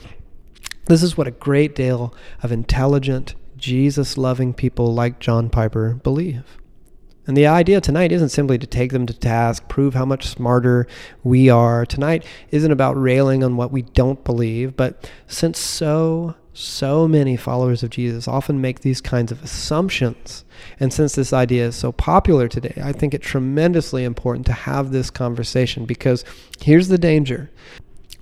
This 0.85 1.01
is 1.01 1.17
what 1.17 1.27
a 1.27 1.31
great 1.31 1.73
deal 1.75 2.13
of 2.44 2.51
intelligent, 2.51 3.33
Jesus 3.57 4.15
loving 4.15 4.53
people 4.53 4.94
like 4.94 5.19
John 5.19 5.49
Piper 5.49 5.95
believe. 5.95 6.56
And 7.27 7.35
the 7.35 7.45
idea 7.45 7.81
tonight 7.81 8.13
isn't 8.13 8.29
simply 8.29 8.57
to 8.57 8.65
take 8.65 8.94
them 8.94 9.06
to 9.06 9.13
task, 9.13 9.68
prove 9.68 9.94
how 9.94 10.06
much 10.06 10.27
smarter 10.27 10.88
we 11.25 11.50
are. 11.50 11.85
Tonight 11.85 12.25
isn't 12.51 12.71
about 12.71 13.00
railing 13.00 13.44
on 13.44 13.57
what 13.57 13.71
we 13.71 13.81
don't 13.81 14.24
believe, 14.24 14.77
but 14.77 15.12
since 15.27 15.59
so, 15.59 16.35
so 16.53 17.06
many 17.06 17.35
followers 17.35 17.83
of 17.83 17.89
Jesus 17.89 18.29
often 18.29 18.62
make 18.62 18.79
these 18.79 19.01
kinds 19.01 19.33
of 19.33 19.44
assumptions, 19.44 20.45
and 20.80 20.94
since 20.94 21.16
this 21.16 21.33
idea 21.33 21.68
is 21.68 21.75
so 21.75 21.92
popular 21.92 22.47
today, 22.47 22.81
I 22.81 22.94
think 22.94 23.13
it 23.13 23.21
tremendously 23.21 24.06
important 24.06 24.45
to 24.45 24.54
have 24.54 24.92
this 24.92 25.09
conversation 25.09 25.85
because 25.85 26.23
here's 26.61 26.87
the 26.87 26.97
danger. 26.97 27.51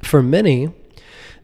For 0.01 0.24
many, 0.24 0.74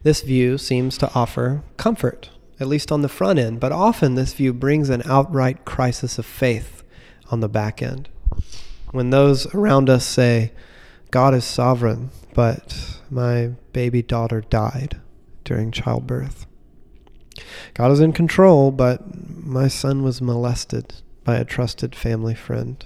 this 0.02 0.20
view 0.20 0.58
seems 0.58 0.98
to 0.98 1.14
offer 1.14 1.62
comfort, 1.76 2.28
at 2.58 2.66
least 2.66 2.90
on 2.90 3.02
the 3.02 3.08
front 3.08 3.38
end, 3.38 3.60
but 3.60 3.72
often 3.72 4.16
this 4.16 4.34
view 4.34 4.52
brings 4.52 4.90
an 4.90 5.02
outright 5.06 5.64
crisis 5.64 6.18
of 6.18 6.26
faith 6.26 6.81
on 7.32 7.40
the 7.40 7.48
back 7.48 7.82
end. 7.82 8.08
When 8.92 9.10
those 9.10 9.52
around 9.54 9.88
us 9.88 10.04
say, 10.04 10.52
God 11.10 11.34
is 11.34 11.44
sovereign, 11.44 12.10
but 12.34 13.00
my 13.10 13.52
baby 13.72 14.02
daughter 14.02 14.42
died 14.42 15.00
during 15.44 15.72
childbirth. 15.72 16.46
God 17.74 17.90
is 17.90 18.00
in 18.00 18.12
control, 18.12 18.70
but 18.70 19.02
my 19.44 19.66
son 19.66 20.02
was 20.02 20.20
molested 20.20 20.94
by 21.24 21.36
a 21.36 21.44
trusted 21.44 21.94
family 21.94 22.34
friend. 22.34 22.84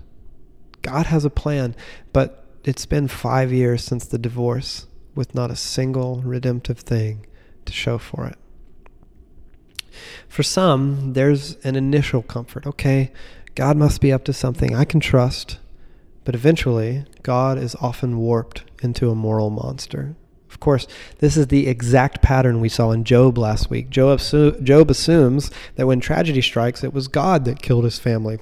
God 0.82 1.06
has 1.06 1.24
a 1.24 1.30
plan, 1.30 1.74
but 2.12 2.44
it's 2.64 2.86
been 2.86 3.08
five 3.08 3.52
years 3.52 3.82
since 3.82 4.06
the 4.06 4.18
divorce 4.18 4.86
with 5.14 5.34
not 5.34 5.50
a 5.50 5.56
single 5.56 6.20
redemptive 6.22 6.80
thing 6.80 7.26
to 7.64 7.72
show 7.72 7.98
for 7.98 8.26
it. 8.26 8.38
For 10.28 10.42
some, 10.42 11.14
there's 11.14 11.56
an 11.64 11.74
initial 11.74 12.22
comfort. 12.22 12.66
Okay, 12.66 13.12
God 13.56 13.78
must 13.78 14.02
be 14.02 14.12
up 14.12 14.22
to 14.24 14.34
something 14.34 14.76
I 14.76 14.84
can 14.84 15.00
trust, 15.00 15.58
but 16.24 16.34
eventually, 16.34 17.06
God 17.22 17.56
is 17.56 17.74
often 17.76 18.18
warped 18.18 18.64
into 18.82 19.10
a 19.10 19.14
moral 19.14 19.48
monster. 19.48 20.14
Of 20.50 20.60
course, 20.60 20.86
this 21.20 21.38
is 21.38 21.46
the 21.46 21.66
exact 21.66 22.20
pattern 22.20 22.60
we 22.60 22.68
saw 22.68 22.90
in 22.90 23.04
Job 23.04 23.38
last 23.38 23.70
week. 23.70 23.88
Job, 23.88 24.20
Job 24.62 24.90
assumes 24.90 25.50
that 25.76 25.86
when 25.86 26.00
tragedy 26.00 26.42
strikes, 26.42 26.84
it 26.84 26.92
was 26.92 27.08
God 27.08 27.46
that 27.46 27.62
killed 27.62 27.84
his 27.84 27.98
family 27.98 28.38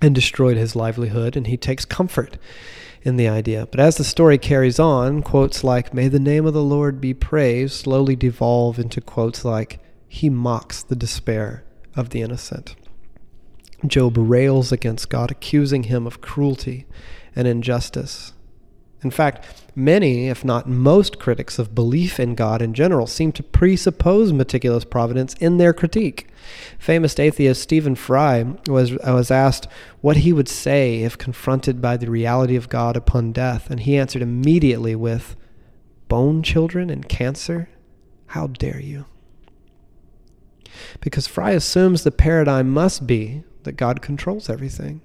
and 0.00 0.14
destroyed 0.14 0.56
his 0.56 0.74
livelihood, 0.74 1.36
and 1.36 1.46
he 1.46 1.58
takes 1.58 1.84
comfort 1.84 2.38
in 3.02 3.16
the 3.16 3.28
idea. 3.28 3.68
But 3.70 3.80
as 3.80 3.98
the 3.98 4.04
story 4.04 4.38
carries 4.38 4.78
on, 4.78 5.22
quotes 5.22 5.62
like, 5.62 5.92
May 5.92 6.08
the 6.08 6.18
name 6.18 6.46
of 6.46 6.54
the 6.54 6.62
Lord 6.62 6.98
be 6.98 7.12
praised, 7.12 7.74
slowly 7.74 8.16
devolve 8.16 8.78
into 8.78 9.02
quotes 9.02 9.44
like, 9.44 9.80
He 10.08 10.30
mocks 10.30 10.82
the 10.82 10.96
despair 10.96 11.62
of 11.94 12.08
the 12.08 12.22
innocent. 12.22 12.74
Job 13.86 14.16
rails 14.16 14.72
against 14.72 15.10
God, 15.10 15.30
accusing 15.30 15.84
him 15.84 16.06
of 16.06 16.20
cruelty 16.20 16.86
and 17.36 17.46
injustice. 17.46 18.32
In 19.02 19.10
fact, 19.10 19.44
many, 19.76 20.28
if 20.28 20.44
not 20.44 20.66
most, 20.66 21.18
critics 21.18 21.58
of 21.58 21.74
belief 21.74 22.18
in 22.18 22.34
God 22.34 22.62
in 22.62 22.72
general 22.72 23.06
seem 23.06 23.32
to 23.32 23.42
presuppose 23.42 24.32
meticulous 24.32 24.84
providence 24.84 25.34
in 25.34 25.58
their 25.58 25.74
critique. 25.74 26.28
Famous 26.78 27.18
atheist 27.18 27.60
Stephen 27.60 27.94
Fry 27.94 28.44
was, 28.66 28.92
was 28.92 29.30
asked 29.30 29.68
what 30.00 30.18
he 30.18 30.32
would 30.32 30.48
say 30.48 31.02
if 31.02 31.18
confronted 31.18 31.82
by 31.82 31.98
the 31.98 32.10
reality 32.10 32.56
of 32.56 32.70
God 32.70 32.96
upon 32.96 33.32
death, 33.32 33.70
and 33.70 33.80
he 33.80 33.98
answered 33.98 34.22
immediately 34.22 34.96
with, 34.96 35.36
Bone 36.08 36.42
children 36.42 36.88
and 36.88 37.06
cancer? 37.06 37.68
How 38.28 38.46
dare 38.46 38.80
you? 38.80 39.04
Because 41.00 41.26
Fry 41.26 41.50
assumes 41.50 42.04
the 42.04 42.10
paradigm 42.10 42.70
must 42.70 43.06
be 43.06 43.44
that 43.64 43.76
God 43.76 44.00
controls 44.00 44.48
everything. 44.48 45.00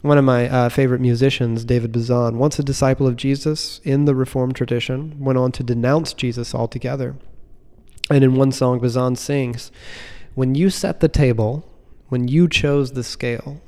One 0.00 0.18
of 0.18 0.24
my 0.24 0.48
uh, 0.48 0.68
favorite 0.68 1.00
musicians, 1.00 1.64
David 1.64 1.92
Bazan, 1.92 2.38
once 2.38 2.58
a 2.58 2.62
disciple 2.62 3.06
of 3.06 3.16
Jesus 3.16 3.80
in 3.82 4.04
the 4.04 4.14
Reformed 4.14 4.54
tradition, 4.54 5.18
went 5.18 5.38
on 5.38 5.50
to 5.52 5.64
denounce 5.64 6.12
Jesus 6.12 6.54
altogether. 6.54 7.16
And 8.08 8.22
in 8.22 8.36
one 8.36 8.52
song, 8.52 8.78
Bazan 8.78 9.16
sings, 9.16 9.72
When 10.34 10.54
you 10.54 10.70
set 10.70 11.00
the 11.00 11.08
table, 11.08 11.68
when 12.08 12.28
you 12.28 12.48
chose 12.48 12.92
the 12.92 13.02
scale, 13.02 13.60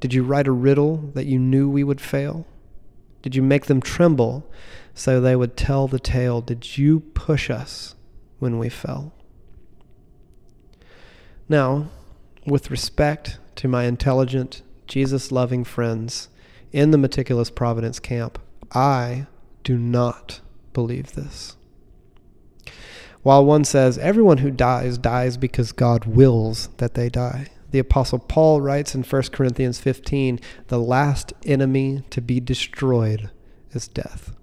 did 0.00 0.12
you 0.12 0.22
write 0.22 0.46
a 0.46 0.52
riddle 0.52 0.96
that 1.14 1.26
you 1.26 1.38
knew 1.38 1.70
we 1.70 1.84
would 1.84 2.00
fail? 2.00 2.46
Did 3.22 3.34
you 3.34 3.42
make 3.42 3.66
them 3.66 3.80
tremble 3.80 4.50
so 4.94 5.20
they 5.20 5.36
would 5.36 5.56
tell 5.56 5.88
the 5.88 6.00
tale? 6.00 6.40
Did 6.40 6.76
you 6.76 7.00
push 7.00 7.48
us 7.48 7.94
when 8.40 8.58
we 8.58 8.68
fell? 8.68 9.14
Now, 11.48 11.88
with 12.46 12.70
respect 12.70 13.38
to 13.56 13.68
my 13.68 13.84
intelligent, 13.84 14.62
Jesus 14.86 15.30
loving 15.30 15.64
friends 15.64 16.28
in 16.72 16.90
the 16.90 16.98
meticulous 16.98 17.50
providence 17.50 17.98
camp, 17.98 18.38
I 18.72 19.26
do 19.64 19.76
not 19.78 20.40
believe 20.72 21.12
this. 21.12 21.56
While 23.22 23.44
one 23.44 23.64
says 23.64 23.98
everyone 23.98 24.38
who 24.38 24.50
dies 24.50 24.98
dies 24.98 25.36
because 25.36 25.70
God 25.70 26.06
wills 26.06 26.68
that 26.78 26.94
they 26.94 27.08
die, 27.08 27.48
the 27.70 27.78
Apostle 27.78 28.18
Paul 28.18 28.60
writes 28.60 28.94
in 28.94 29.02
1 29.02 29.22
Corinthians 29.32 29.78
15 29.80 30.40
the 30.68 30.80
last 30.80 31.32
enemy 31.44 32.02
to 32.10 32.20
be 32.20 32.40
destroyed 32.40 33.30
is 33.72 33.88
death. 33.88 34.34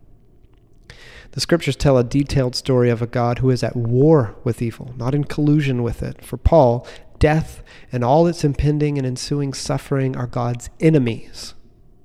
The 1.32 1.42
scriptures 1.42 1.76
tell 1.76 1.98
a 1.98 2.04
detailed 2.04 2.56
story 2.56 2.90
of 2.90 3.04
a 3.04 3.08
God 3.08 3.40
who 3.40 3.52
is 3.52 3.64
at 3.64 3.76
war 3.76 4.36
with 4.44 4.64
evil, 4.64 4.96
not 4.98 5.14
in 5.14 5.26
collusion 5.26 5.84
with 5.84 6.02
it. 6.02 6.26
For 6.26 6.38
Paul, 6.38 6.88
death 7.20 7.62
and 7.92 8.04
all 8.04 8.28
its 8.28 8.44
impending 8.44 8.98
and 8.98 9.06
ensuing 9.06 9.54
suffering 9.54 10.16
are 10.16 10.28
God's 10.28 10.70
enemies, 10.80 11.54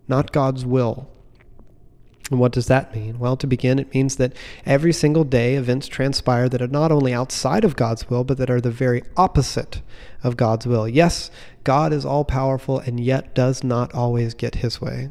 not 0.08 0.32
God's 0.32 0.66
will. 0.66 1.08
And 2.30 2.40
what 2.40 2.52
does 2.52 2.66
that 2.66 2.94
mean? 2.94 3.18
Well, 3.18 3.36
to 3.36 3.46
begin, 3.46 3.78
it 3.78 3.92
means 3.92 4.16
that 4.16 4.32
every 4.64 4.92
single 4.92 5.24
day 5.24 5.56
events 5.56 5.86
transpire 5.88 6.48
that 6.48 6.62
are 6.62 6.68
not 6.68 6.90
only 6.90 7.12
outside 7.12 7.64
of 7.64 7.76
God's 7.76 8.08
will, 8.08 8.24
but 8.24 8.38
that 8.38 8.50
are 8.50 8.62
the 8.62 8.70
very 8.70 9.02
opposite 9.16 9.82
of 10.22 10.36
God's 10.36 10.66
will. 10.66 10.88
Yes, 10.88 11.30
God 11.64 11.92
is 11.92 12.06
all 12.06 12.24
powerful 12.24 12.78
and 12.78 12.98
yet 12.98 13.34
does 13.34 13.62
not 13.62 13.94
always 13.94 14.32
get 14.32 14.56
his 14.56 14.80
way. 14.80 15.10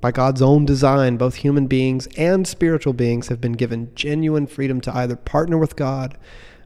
By 0.00 0.10
God's 0.10 0.42
own 0.42 0.66
design, 0.66 1.16
both 1.16 1.36
human 1.36 1.66
beings 1.66 2.08
and 2.18 2.46
spiritual 2.46 2.92
beings 2.92 3.28
have 3.28 3.40
been 3.40 3.52
given 3.52 3.92
genuine 3.94 4.46
freedom 4.46 4.80
to 4.82 4.94
either 4.94 5.16
partner 5.16 5.56
with 5.56 5.76
God 5.76 6.18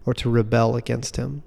or 0.07 0.15
to 0.15 0.31
rebel 0.31 0.77
against 0.77 1.17
him. 1.17 1.43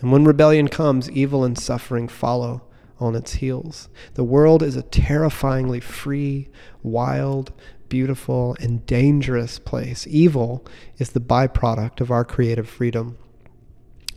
And 0.00 0.12
when 0.12 0.24
rebellion 0.24 0.68
comes, 0.68 1.10
evil 1.10 1.44
and 1.44 1.58
suffering 1.58 2.08
follow 2.08 2.62
on 2.98 3.14
its 3.14 3.34
heels. 3.34 3.88
The 4.14 4.24
world 4.24 4.62
is 4.62 4.76
a 4.76 4.82
terrifyingly 4.82 5.80
free, 5.80 6.48
wild, 6.82 7.52
beautiful, 7.88 8.56
and 8.60 8.84
dangerous 8.86 9.58
place. 9.58 10.06
Evil 10.08 10.66
is 10.98 11.10
the 11.10 11.20
byproduct 11.20 12.00
of 12.00 12.10
our 12.10 12.24
creative 12.24 12.68
freedom. 12.68 13.18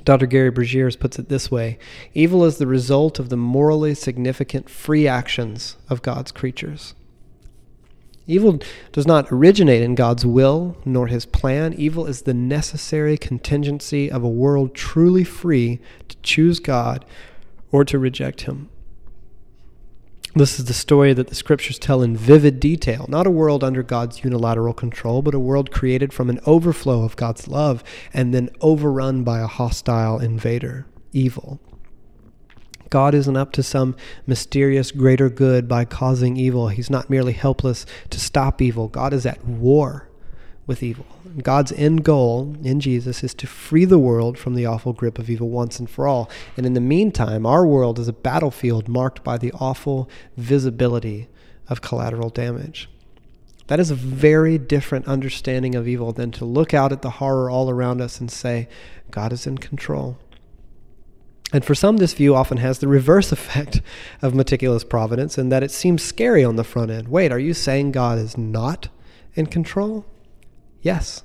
Dr. 0.06 0.28
Gary 0.28 0.50
Bergiers 0.50 0.96
puts 0.96 1.20
it 1.20 1.30
this 1.30 1.52
way 1.52 1.78
Evil 2.14 2.46
is 2.46 2.58
the 2.58 2.68
result 2.68 3.20
of 3.20 3.30
the 3.30 3.38
morally 3.38 3.94
significant 3.94 4.70
free 4.70 5.08
actions 5.08 5.78
of 5.90 6.02
God's 6.02 6.32
creatures. 6.32 6.96
Evil 8.30 8.60
does 8.92 9.08
not 9.08 9.32
originate 9.32 9.82
in 9.82 9.96
God's 9.96 10.24
will 10.24 10.78
nor 10.86 11.08
his 11.08 11.26
plan. 11.26 11.74
Evil 11.74 12.06
is 12.06 12.22
the 12.22 12.34
necessary 12.34 13.18
contingency 13.18 14.10
of 14.12 14.24
a 14.24 14.30
world 14.30 14.76
truly 14.76 15.24
free 15.24 15.80
to 16.10 16.16
choose 16.22 16.60
God 16.60 17.06
or 17.72 17.84
to 17.86 17.98
reject 17.98 18.42
him. 18.42 18.70
This 20.36 20.60
is 20.60 20.66
the 20.66 20.76
story 20.76 21.12
that 21.14 21.30
the 21.30 21.34
scriptures 21.34 21.80
tell 21.80 22.04
in 22.04 22.16
vivid 22.16 22.60
detail, 22.60 23.08
not 23.10 23.26
a 23.26 23.32
world 23.32 23.64
under 23.64 23.82
God's 23.82 24.24
unilateral 24.24 24.76
control, 24.76 25.24
but 25.24 25.34
a 25.34 25.40
world 25.40 25.72
created 25.72 26.14
from 26.14 26.30
an 26.30 26.40
overflow 26.46 27.04
of 27.04 27.16
God's 27.16 27.48
love 27.48 27.84
and 28.14 28.32
then 28.32 28.52
overrun 28.62 29.24
by 29.24 29.40
a 29.40 29.48
hostile 29.48 30.20
invader, 30.20 30.86
evil. 31.12 31.60
God 32.90 33.14
isn't 33.14 33.38
up 33.38 33.52
to 33.54 33.64
some 33.64 33.96
mysterious 34.26 34.92
greater 34.92 35.30
good 35.30 35.68
by 35.68 35.86
causing 35.86 36.38
evil. 36.38 36.70
He's 36.70 36.90
not 36.90 37.10
merely 37.10 37.34
helpless 37.34 37.86
to 38.10 38.20
stop 38.20 38.62
evil. 38.62 38.88
God 38.88 39.14
is 39.14 39.26
at 39.26 39.46
war 39.46 40.08
with 40.66 40.84
evil. 40.84 41.06
God's 41.42 41.72
end 41.72 42.04
goal 42.04 42.56
in 42.64 42.80
Jesus 42.80 43.24
is 43.24 43.34
to 43.36 43.48
free 43.48 43.86
the 43.86 44.00
world 44.00 44.38
from 44.38 44.54
the 44.54 44.66
awful 44.66 44.94
grip 44.94 45.18
of 45.18 45.30
evil 45.30 45.50
once 45.50 45.80
and 45.80 45.90
for 45.90 46.08
all. 46.08 46.30
And 46.56 46.66
in 46.66 46.74
the 46.74 46.80
meantime, 46.80 47.46
our 47.46 47.66
world 47.66 47.98
is 48.00 48.08
a 48.08 48.14
battlefield 48.14 48.88
marked 48.88 49.24
by 49.24 49.38
the 49.38 49.52
awful 49.54 50.10
visibility 50.38 51.28
of 51.68 51.82
collateral 51.82 52.30
damage. 52.30 52.90
That 53.68 53.80
is 53.80 53.92
a 53.92 53.96
very 53.96 54.58
different 54.58 55.08
understanding 55.08 55.76
of 55.76 55.88
evil 55.88 56.12
than 56.12 56.32
to 56.34 56.46
look 56.46 56.74
out 56.74 56.92
at 56.92 57.04
the 57.04 57.12
horror 57.12 57.50
all 57.50 57.70
around 57.70 58.02
us 58.02 58.20
and 58.20 58.32
say, 58.32 58.68
God 59.12 59.32
is 59.32 59.46
in 59.46 59.60
control. 59.60 60.18
And 61.52 61.66
for 61.66 61.74
some, 61.74 61.98
this 61.98 62.14
view 62.14 62.36
often 62.36 62.58
has 62.58 62.80
the 62.80 62.88
reverse 62.88 63.32
effect 63.32 63.82
of 64.22 64.36
meticulous 64.36 64.84
providence 64.84 65.38
in 65.38 65.50
that 65.50 65.64
it 65.64 65.72
seems 65.72 66.04
scary 66.04 66.44
on 66.44 66.56
the 66.56 66.64
front 66.64 66.92
end. 66.92 67.08
Wait, 67.08 67.32
are 67.32 67.40
you 67.40 67.54
saying 67.54 67.92
God 67.92 68.18
is 68.18 68.38
not 68.38 68.90
in 69.34 69.48
control? 69.48 70.06
Yes. 70.82 71.24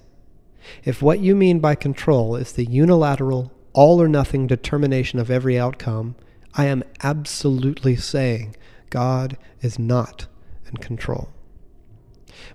If 0.84 1.02
what 1.02 1.20
you 1.20 1.36
mean 1.36 1.60
by 1.60 1.74
control 1.74 2.36
is 2.36 2.52
the 2.52 2.64
unilateral, 2.64 3.52
all 3.72 4.00
or 4.00 4.08
nothing 4.08 4.46
determination 4.46 5.18
of 5.18 5.30
every 5.30 5.58
outcome, 5.58 6.16
I 6.54 6.66
am 6.66 6.84
absolutely 7.02 7.96
saying 7.96 8.56
God 8.88 9.36
is 9.60 9.78
not 9.78 10.26
in 10.66 10.76
control. 10.76 11.30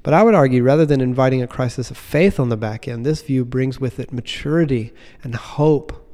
But 0.01 0.13
I 0.13 0.23
would 0.23 0.35
argue 0.35 0.63
rather 0.63 0.85
than 0.85 1.01
inviting 1.01 1.41
a 1.41 1.47
crisis 1.47 1.91
of 1.91 1.97
faith 1.97 2.39
on 2.39 2.49
the 2.49 2.57
back 2.57 2.87
end, 2.87 3.05
this 3.05 3.21
view 3.21 3.45
brings 3.45 3.79
with 3.79 3.99
it 3.99 4.13
maturity 4.13 4.93
and 5.23 5.35
hope 5.35 6.08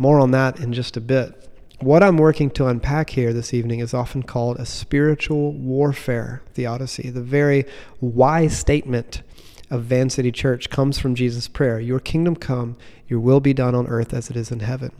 more 0.00 0.18
on 0.18 0.30
that 0.30 0.58
in 0.58 0.72
just 0.72 0.96
a 0.96 1.00
bit. 1.00 1.46
What 1.80 2.02
I'm 2.02 2.16
working 2.16 2.50
to 2.52 2.66
unpack 2.66 3.10
here 3.10 3.34
this 3.34 3.52
evening 3.52 3.80
is 3.80 3.92
often 3.92 4.22
called 4.22 4.56
a 4.56 4.64
spiritual 4.64 5.52
warfare 5.52 6.40
theodicy. 6.54 7.10
The 7.10 7.20
very 7.20 7.66
why 7.98 8.46
statement 8.46 9.20
of 9.68 9.84
Van 9.84 10.08
City 10.08 10.32
Church 10.32 10.70
comes 10.70 10.98
from 10.98 11.14
Jesus' 11.14 11.48
prayer 11.48 11.78
Your 11.78 12.00
kingdom 12.00 12.34
come, 12.34 12.78
your 13.08 13.20
will 13.20 13.40
be 13.40 13.52
done 13.52 13.74
on 13.74 13.86
earth 13.88 14.14
as 14.14 14.30
it 14.30 14.36
is 14.36 14.50
in 14.50 14.60
heaven. 14.60 14.92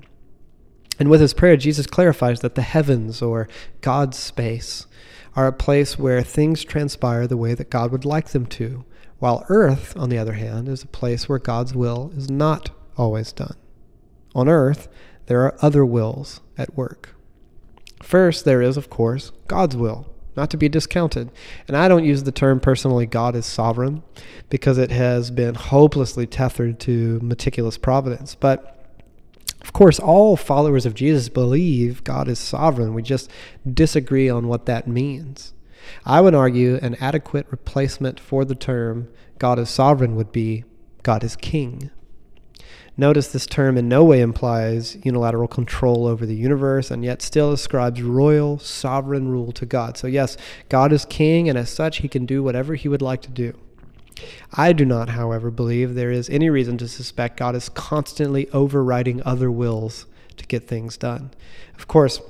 And 0.98 1.08
with 1.08 1.22
his 1.22 1.32
prayer, 1.32 1.56
Jesus 1.56 1.86
clarifies 1.86 2.40
that 2.40 2.54
the 2.54 2.60
heavens, 2.60 3.22
or 3.22 3.48
God's 3.80 4.18
space, 4.18 4.86
are 5.34 5.46
a 5.46 5.52
place 5.52 5.98
where 5.98 6.22
things 6.22 6.62
transpire 6.62 7.26
the 7.26 7.38
way 7.38 7.54
that 7.54 7.70
God 7.70 7.90
would 7.90 8.04
like 8.04 8.28
them 8.28 8.44
to, 8.48 8.84
while 9.18 9.46
earth, 9.48 9.96
on 9.96 10.10
the 10.10 10.18
other 10.18 10.34
hand, 10.34 10.68
is 10.68 10.82
a 10.82 10.88
place 10.88 11.26
where 11.26 11.38
God's 11.38 11.74
will 11.74 12.12
is 12.14 12.28
not 12.28 12.68
always 12.98 13.32
done. 13.32 13.56
On 14.34 14.48
earth, 14.48 14.88
there 15.26 15.42
are 15.42 15.56
other 15.60 15.84
wills 15.84 16.40
at 16.56 16.76
work. 16.76 17.14
First, 18.02 18.44
there 18.44 18.62
is, 18.62 18.76
of 18.76 18.90
course, 18.90 19.32
God's 19.46 19.76
will, 19.76 20.12
not 20.36 20.50
to 20.50 20.56
be 20.56 20.68
discounted. 20.68 21.30
And 21.68 21.76
I 21.76 21.88
don't 21.88 22.04
use 22.04 22.22
the 22.22 22.32
term 22.32 22.60
personally, 22.60 23.06
God 23.06 23.36
is 23.36 23.46
sovereign, 23.46 24.02
because 24.48 24.78
it 24.78 24.90
has 24.90 25.30
been 25.30 25.54
hopelessly 25.54 26.26
tethered 26.26 26.80
to 26.80 27.20
meticulous 27.20 27.78
providence. 27.78 28.34
But 28.34 28.76
of 29.62 29.72
course, 29.72 30.00
all 30.00 30.36
followers 30.36 30.86
of 30.86 30.94
Jesus 30.94 31.28
believe 31.28 32.02
God 32.02 32.28
is 32.28 32.38
sovereign. 32.38 32.94
We 32.94 33.02
just 33.02 33.30
disagree 33.70 34.28
on 34.28 34.48
what 34.48 34.66
that 34.66 34.88
means. 34.88 35.52
I 36.04 36.20
would 36.20 36.34
argue 36.34 36.78
an 36.82 36.94
adequate 36.96 37.46
replacement 37.50 38.18
for 38.18 38.44
the 38.44 38.54
term 38.54 39.08
God 39.38 39.58
is 39.58 39.70
sovereign 39.70 40.16
would 40.16 40.32
be 40.32 40.64
God 41.02 41.24
is 41.24 41.36
king. 41.36 41.90
Notice 43.00 43.28
this 43.28 43.46
term 43.46 43.78
in 43.78 43.88
no 43.88 44.04
way 44.04 44.20
implies 44.20 44.98
unilateral 45.02 45.48
control 45.48 46.06
over 46.06 46.26
the 46.26 46.34
universe 46.34 46.90
and 46.90 47.02
yet 47.02 47.22
still 47.22 47.50
ascribes 47.50 48.02
royal, 48.02 48.58
sovereign 48.58 49.28
rule 49.28 49.52
to 49.52 49.64
God. 49.64 49.96
So, 49.96 50.06
yes, 50.06 50.36
God 50.68 50.92
is 50.92 51.06
king, 51.06 51.48
and 51.48 51.56
as 51.56 51.70
such, 51.70 52.00
he 52.00 52.08
can 52.08 52.26
do 52.26 52.42
whatever 52.42 52.74
he 52.74 52.88
would 52.88 53.00
like 53.00 53.22
to 53.22 53.30
do. 53.30 53.58
I 54.52 54.74
do 54.74 54.84
not, 54.84 55.08
however, 55.08 55.50
believe 55.50 55.94
there 55.94 56.10
is 56.10 56.28
any 56.28 56.50
reason 56.50 56.76
to 56.76 56.88
suspect 56.88 57.38
God 57.38 57.56
is 57.56 57.70
constantly 57.70 58.50
overriding 58.50 59.22
other 59.22 59.50
wills 59.50 60.04
to 60.36 60.44
get 60.44 60.68
things 60.68 60.98
done. 60.98 61.30
Of 61.78 61.88
course, 61.88 62.20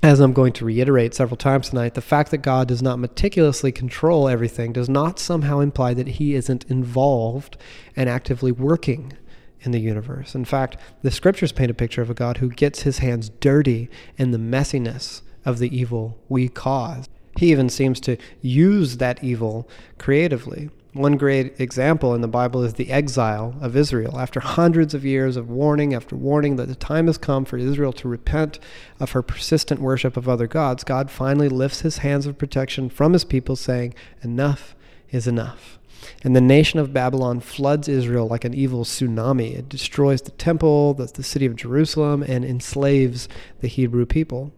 as 0.00 0.20
I'm 0.20 0.32
going 0.32 0.52
to 0.52 0.64
reiterate 0.64 1.12
several 1.12 1.36
times 1.36 1.70
tonight, 1.70 1.94
the 1.94 2.00
fact 2.00 2.30
that 2.30 2.38
God 2.38 2.68
does 2.68 2.82
not 2.82 3.00
meticulously 3.00 3.72
control 3.72 4.28
everything 4.28 4.72
does 4.72 4.88
not 4.88 5.18
somehow 5.18 5.58
imply 5.58 5.92
that 5.94 6.06
he 6.06 6.36
isn't 6.36 6.70
involved 6.70 7.56
and 7.96 8.08
actively 8.08 8.52
working 8.52 9.14
in 9.62 9.72
the 9.72 9.80
universe. 9.80 10.34
In 10.34 10.44
fact, 10.44 10.76
the 11.02 11.10
scriptures 11.10 11.52
paint 11.52 11.70
a 11.70 11.74
picture 11.74 12.02
of 12.02 12.10
a 12.10 12.14
God 12.14 12.38
who 12.38 12.48
gets 12.48 12.82
his 12.82 12.98
hands 12.98 13.28
dirty 13.28 13.88
in 14.16 14.30
the 14.30 14.38
messiness 14.38 15.22
of 15.44 15.58
the 15.58 15.76
evil 15.76 16.18
we 16.28 16.48
cause. 16.48 17.08
He 17.38 17.50
even 17.50 17.68
seems 17.68 18.00
to 18.00 18.16
use 18.40 18.98
that 18.98 19.22
evil 19.24 19.68
creatively. 19.98 20.70
One 20.92 21.16
great 21.16 21.58
example 21.58 22.14
in 22.14 22.20
the 22.20 22.28
Bible 22.28 22.62
is 22.62 22.74
the 22.74 22.90
exile 22.90 23.54
of 23.62 23.74
Israel. 23.74 24.18
After 24.18 24.40
hundreds 24.40 24.92
of 24.92 25.06
years 25.06 25.38
of 25.38 25.48
warning 25.48 25.94
after 25.94 26.14
warning 26.14 26.56
that 26.56 26.68
the 26.68 26.74
time 26.74 27.06
has 27.06 27.16
come 27.16 27.46
for 27.46 27.56
Israel 27.56 27.94
to 27.94 28.08
repent 28.08 28.58
of 29.00 29.12
her 29.12 29.22
persistent 29.22 29.80
worship 29.80 30.18
of 30.18 30.28
other 30.28 30.46
gods, 30.46 30.84
God 30.84 31.10
finally 31.10 31.48
lifts 31.48 31.80
his 31.80 31.98
hands 31.98 32.26
of 32.26 32.36
protection 32.36 32.90
from 32.90 33.14
his 33.14 33.24
people, 33.24 33.56
saying, 33.56 33.94
Enough 34.20 34.76
is 35.10 35.26
enough. 35.26 35.78
And 36.22 36.34
the 36.34 36.40
nation 36.40 36.78
of 36.78 36.92
Babylon 36.92 37.40
floods 37.40 37.88
Israel 37.88 38.26
like 38.26 38.44
an 38.44 38.54
evil 38.54 38.84
tsunami. 38.84 39.56
It 39.56 39.68
destroys 39.68 40.22
the 40.22 40.30
temple, 40.32 40.94
the, 40.94 41.06
the 41.06 41.22
city 41.22 41.46
of 41.46 41.56
Jerusalem, 41.56 42.22
and 42.22 42.44
enslaves 42.44 43.28
the 43.60 43.68
Hebrew 43.68 44.06
people. 44.06 44.52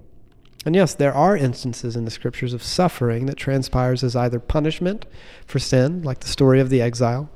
And 0.64 0.74
yes, 0.74 0.94
there 0.94 1.12
are 1.12 1.36
instances 1.36 1.94
in 1.94 2.06
the 2.06 2.10
scriptures 2.10 2.54
of 2.54 2.62
suffering 2.62 3.26
that 3.26 3.36
transpires 3.36 4.02
as 4.02 4.16
either 4.16 4.40
punishment 4.40 5.04
for 5.46 5.58
sin, 5.58 6.02
like 6.02 6.20
the 6.20 6.28
story 6.28 6.58
of 6.58 6.70
the 6.70 6.80
exile, 6.80 7.28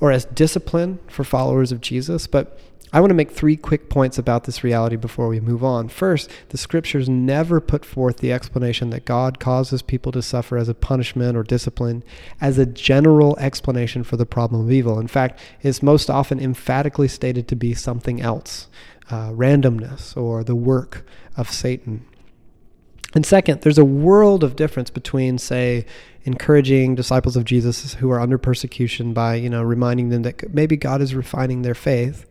or 0.00 0.10
as 0.10 0.24
discipline 0.24 0.98
for 1.06 1.22
followers 1.22 1.70
of 1.70 1.80
Jesus. 1.80 2.26
But 2.26 2.58
I 2.92 3.00
want 3.00 3.10
to 3.10 3.14
make 3.14 3.32
three 3.32 3.56
quick 3.56 3.90
points 3.90 4.16
about 4.16 4.44
this 4.44 4.62
reality 4.62 4.96
before 4.96 5.26
we 5.26 5.40
move 5.40 5.64
on. 5.64 5.88
First, 5.88 6.30
the 6.50 6.58
scriptures 6.58 7.08
never 7.08 7.60
put 7.60 7.84
forth 7.84 8.18
the 8.18 8.32
explanation 8.32 8.90
that 8.90 9.04
God 9.04 9.40
causes 9.40 9.82
people 9.82 10.12
to 10.12 10.22
suffer 10.22 10.56
as 10.56 10.68
a 10.68 10.74
punishment 10.74 11.36
or 11.36 11.42
discipline 11.42 12.04
as 12.40 12.58
a 12.58 12.66
general 12.66 13.36
explanation 13.38 14.04
for 14.04 14.16
the 14.16 14.24
problem 14.26 14.62
of 14.62 14.72
evil. 14.72 15.00
In 15.00 15.08
fact, 15.08 15.40
it's 15.62 15.82
most 15.82 16.08
often 16.08 16.38
emphatically 16.38 17.08
stated 17.08 17.48
to 17.48 17.56
be 17.56 17.74
something 17.74 18.20
else 18.20 18.68
uh, 19.10 19.30
randomness 19.30 20.16
or 20.16 20.44
the 20.44 20.56
work 20.56 21.04
of 21.36 21.50
Satan. 21.50 22.04
And 23.14 23.24
second, 23.24 23.62
there's 23.62 23.78
a 23.78 23.84
world 23.84 24.44
of 24.44 24.56
difference 24.56 24.90
between, 24.90 25.38
say, 25.38 25.86
encouraging 26.24 26.94
disciples 26.94 27.36
of 27.36 27.44
Jesus 27.44 27.94
who 27.94 28.10
are 28.10 28.20
under 28.20 28.36
persecution 28.36 29.12
by, 29.12 29.36
you 29.36 29.48
know, 29.48 29.62
reminding 29.62 30.10
them 30.10 30.22
that 30.22 30.52
maybe 30.52 30.76
God 30.76 31.00
is 31.00 31.14
refining 31.14 31.62
their 31.62 31.74
faith. 31.74 32.26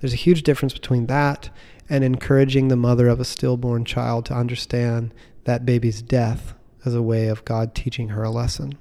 There's 0.00 0.12
a 0.12 0.16
huge 0.16 0.42
difference 0.42 0.72
between 0.72 1.06
that 1.06 1.50
and 1.88 2.02
encouraging 2.02 2.68
the 2.68 2.76
mother 2.76 3.08
of 3.08 3.20
a 3.20 3.24
stillborn 3.24 3.84
child 3.84 4.26
to 4.26 4.34
understand 4.34 5.12
that 5.44 5.66
baby's 5.66 6.02
death 6.02 6.54
as 6.84 6.94
a 6.94 7.02
way 7.02 7.28
of 7.28 7.44
God 7.44 7.74
teaching 7.74 8.10
her 8.10 8.22
a 8.22 8.30
lesson. 8.30 8.78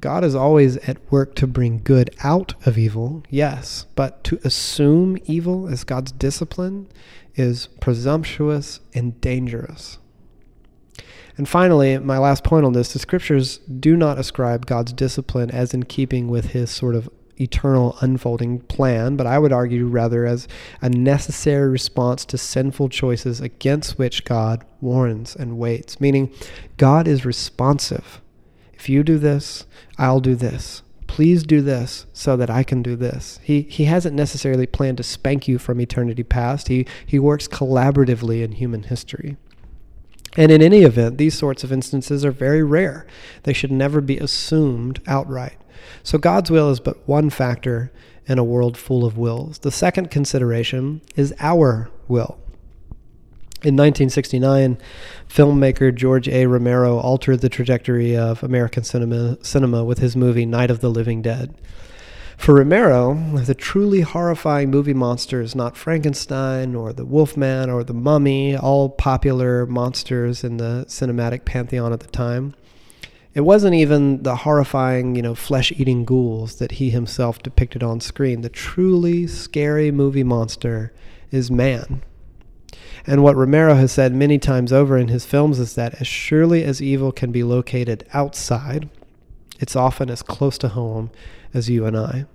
God 0.00 0.24
is 0.24 0.34
always 0.34 0.76
at 0.78 1.12
work 1.12 1.34
to 1.36 1.46
bring 1.46 1.82
good 1.82 2.14
out 2.24 2.54
of 2.64 2.78
evil, 2.78 3.22
yes, 3.28 3.86
but 3.94 4.24
to 4.24 4.40
assume 4.44 5.18
evil 5.26 5.68
as 5.68 5.84
God's 5.84 6.12
discipline 6.12 6.88
is 7.34 7.68
presumptuous 7.80 8.80
and 8.94 9.20
dangerous. 9.20 9.98
And 11.36 11.48
finally, 11.48 11.98
my 11.98 12.18
last 12.18 12.44
point 12.44 12.66
on 12.66 12.72
this 12.72 12.92
the 12.92 12.98
scriptures 12.98 13.58
do 13.58 13.96
not 13.96 14.18
ascribe 14.18 14.66
God's 14.66 14.92
discipline 14.92 15.50
as 15.50 15.74
in 15.74 15.84
keeping 15.84 16.28
with 16.28 16.50
his 16.50 16.70
sort 16.70 16.94
of 16.94 17.08
eternal 17.40 17.96
unfolding 18.00 18.60
plan, 18.60 19.16
but 19.16 19.26
I 19.26 19.38
would 19.38 19.52
argue 19.52 19.86
rather 19.86 20.26
as 20.26 20.46
a 20.82 20.88
necessary 20.88 21.68
response 21.68 22.24
to 22.26 22.38
sinful 22.38 22.88
choices 22.90 23.40
against 23.40 23.98
which 23.98 24.24
God 24.24 24.64
warns 24.80 25.34
and 25.34 25.58
waits, 25.58 26.00
meaning 26.00 26.32
God 26.76 27.08
is 27.08 27.24
responsive. 27.24 28.20
If 28.74 28.88
you 28.88 29.02
do 29.02 29.18
this, 29.18 29.66
I'll 29.98 30.20
do 30.20 30.34
this 30.34 30.82
please 31.10 31.42
do 31.42 31.60
this 31.60 32.06
so 32.12 32.36
that 32.36 32.48
I 32.48 32.62
can 32.62 32.82
do 32.82 32.94
this. 32.94 33.40
He, 33.42 33.62
he 33.62 33.86
hasn't 33.86 34.14
necessarily 34.14 34.64
planned 34.64 34.98
to 34.98 35.02
spank 35.02 35.48
you 35.48 35.58
from 35.58 35.80
eternity 35.80 36.22
past. 36.22 36.68
He, 36.68 36.86
he 37.04 37.18
works 37.18 37.48
collaboratively 37.48 38.44
in 38.44 38.52
human 38.52 38.84
history. 38.84 39.36
And 40.36 40.52
in 40.52 40.62
any 40.62 40.82
event, 40.82 41.18
these 41.18 41.36
sorts 41.36 41.64
of 41.64 41.72
instances 41.72 42.24
are 42.24 42.30
very 42.30 42.62
rare. 42.62 43.08
They 43.42 43.52
should 43.52 43.72
never 43.72 44.00
be 44.00 44.18
assumed 44.18 45.02
outright. 45.08 45.58
So 46.02 46.18
God's 46.18 46.50
will 46.50 46.70
is 46.70 46.80
but 46.80 46.96
one 47.08 47.30
factor 47.30 47.92
in 48.26 48.38
a 48.38 48.44
world 48.44 48.76
full 48.76 49.04
of 49.04 49.18
wills. 49.18 49.58
The 49.58 49.70
second 49.70 50.10
consideration 50.10 51.02
is 51.16 51.34
our 51.40 51.90
will. 52.08 52.38
In 53.62 53.76
1969, 53.76 54.78
filmmaker 55.28 55.94
George 55.94 56.28
A. 56.28 56.46
Romero 56.46 56.96
altered 56.98 57.40
the 57.40 57.50
trajectory 57.50 58.16
of 58.16 58.42
American 58.42 58.84
cinema, 58.84 59.36
cinema 59.44 59.84
with 59.84 59.98
his 59.98 60.16
movie 60.16 60.46
Night 60.46 60.70
of 60.70 60.80
the 60.80 60.88
Living 60.88 61.20
Dead. 61.20 61.54
For 62.38 62.54
Romero, 62.54 63.12
the 63.44 63.54
truly 63.54 64.00
horrifying 64.00 64.70
movie 64.70 64.94
monsters, 64.94 65.54
not 65.54 65.76
Frankenstein 65.76 66.74
or 66.74 66.94
the 66.94 67.04
Wolfman 67.04 67.68
or 67.68 67.84
the 67.84 67.92
Mummy, 67.92 68.56
all 68.56 68.88
popular 68.88 69.66
monsters 69.66 70.42
in 70.42 70.56
the 70.56 70.86
cinematic 70.88 71.44
pantheon 71.44 71.92
at 71.92 72.00
the 72.00 72.06
time, 72.06 72.54
it 73.34 73.42
wasn't 73.42 73.74
even 73.74 74.22
the 74.22 74.36
horrifying, 74.36 75.14
you 75.14 75.22
know, 75.22 75.34
flesh-eating 75.34 76.04
ghouls 76.04 76.56
that 76.56 76.72
he 76.72 76.90
himself 76.90 77.42
depicted 77.42 77.82
on 77.82 78.00
screen. 78.00 78.40
The 78.40 78.48
truly 78.48 79.26
scary 79.26 79.90
movie 79.90 80.24
monster 80.24 80.92
is 81.30 81.50
man, 81.50 82.02
and 83.06 83.22
what 83.22 83.36
Romero 83.36 83.74
has 83.74 83.92
said 83.92 84.14
many 84.14 84.38
times 84.38 84.72
over 84.72 84.98
in 84.98 85.08
his 85.08 85.24
films 85.24 85.58
is 85.58 85.74
that 85.74 86.00
as 86.00 86.06
surely 86.06 86.64
as 86.64 86.82
evil 86.82 87.12
can 87.12 87.32
be 87.32 87.42
located 87.42 88.04
outside, 88.12 88.90
it's 89.58 89.76
often 89.76 90.10
as 90.10 90.22
close 90.22 90.58
to 90.58 90.68
home 90.68 91.10
as 91.54 91.70
you 91.70 91.86
and 91.86 91.96
I. 91.96 92.26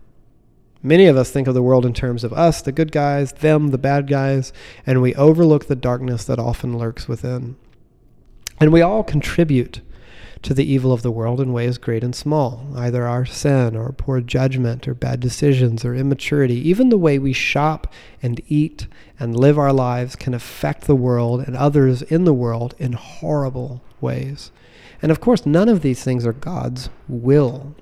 Many 0.82 1.08
of 1.08 1.18
us 1.18 1.32
think 1.32 1.48
of 1.48 1.56
the 1.56 1.64
world 1.64 1.86
in 1.86 1.94
terms 1.94 2.24
of 2.24 2.32
us, 2.32 2.62
the 2.62 2.72
good 2.72 2.92
guys, 2.92 3.34
them, 3.34 3.70
the 3.70 3.78
bad 3.78 4.08
guys, 4.08 4.54
and 4.86 5.02
we 5.02 5.16
overlook 5.16 5.66
the 5.66 5.76
darkness 5.76 6.26
that 6.26 6.38
often 6.38 6.78
lurks 6.78 7.08
within. 7.08 7.56
And 8.60 8.72
we 8.72 8.82
all 8.82 9.04
contribute 9.04 9.82
to 10.46 10.54
the 10.54 10.72
evil 10.72 10.94
of 10.94 11.02
the 11.02 11.12
world 11.12 11.42
in 11.42 11.52
ways 11.52 11.80
great 11.80 12.04
and 12.04 12.16
small, 12.16 12.68
either 12.76 13.08
our 13.08 13.26
sin 13.26 13.76
or 13.76 13.92
poor 13.92 14.22
judgment 14.22 14.88
or 14.88 14.94
bad 14.94 15.20
decisions 15.20 15.84
or 15.84 15.96
immaturity. 15.96 16.56
Even 16.70 16.90
the 16.90 17.00
way 17.00 17.18
we 17.18 17.34
shop 17.34 17.92
and 18.22 18.40
eat 18.48 18.86
and 19.20 19.36
live 19.36 19.58
our 19.58 19.74
lives 19.74 20.16
can 20.16 20.36
affect 20.36 20.84
the 20.84 20.96
world 20.96 21.42
and 21.42 21.58
others 21.58 22.04
in 22.04 22.26
the 22.26 22.34
world 22.34 22.76
in 22.78 22.94
horrible 22.94 23.82
ways. 24.00 24.52
And 25.02 25.12
of 25.12 25.20
course, 25.20 25.48
none 25.48 25.68
of 25.68 25.82
these 25.82 26.04
things 26.04 26.28
are 26.28 26.34
God's 26.34 26.92
will. 27.08 27.74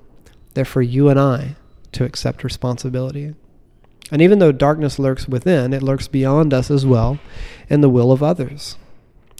They're 0.54 0.64
for 0.64 0.80
you 0.80 1.10
and 1.10 1.20
I 1.20 1.56
to 1.92 2.04
accept 2.04 2.42
responsibility. 2.42 3.34
And 4.10 4.22
even 4.22 4.38
though 4.38 4.52
darkness 4.52 4.98
lurks 4.98 5.28
within, 5.28 5.74
it 5.74 5.82
lurks 5.82 6.08
beyond 6.08 6.54
us 6.54 6.70
as 6.70 6.86
well 6.86 7.18
in 7.68 7.82
the 7.82 7.90
will 7.90 8.10
of 8.10 8.22
others. 8.22 8.78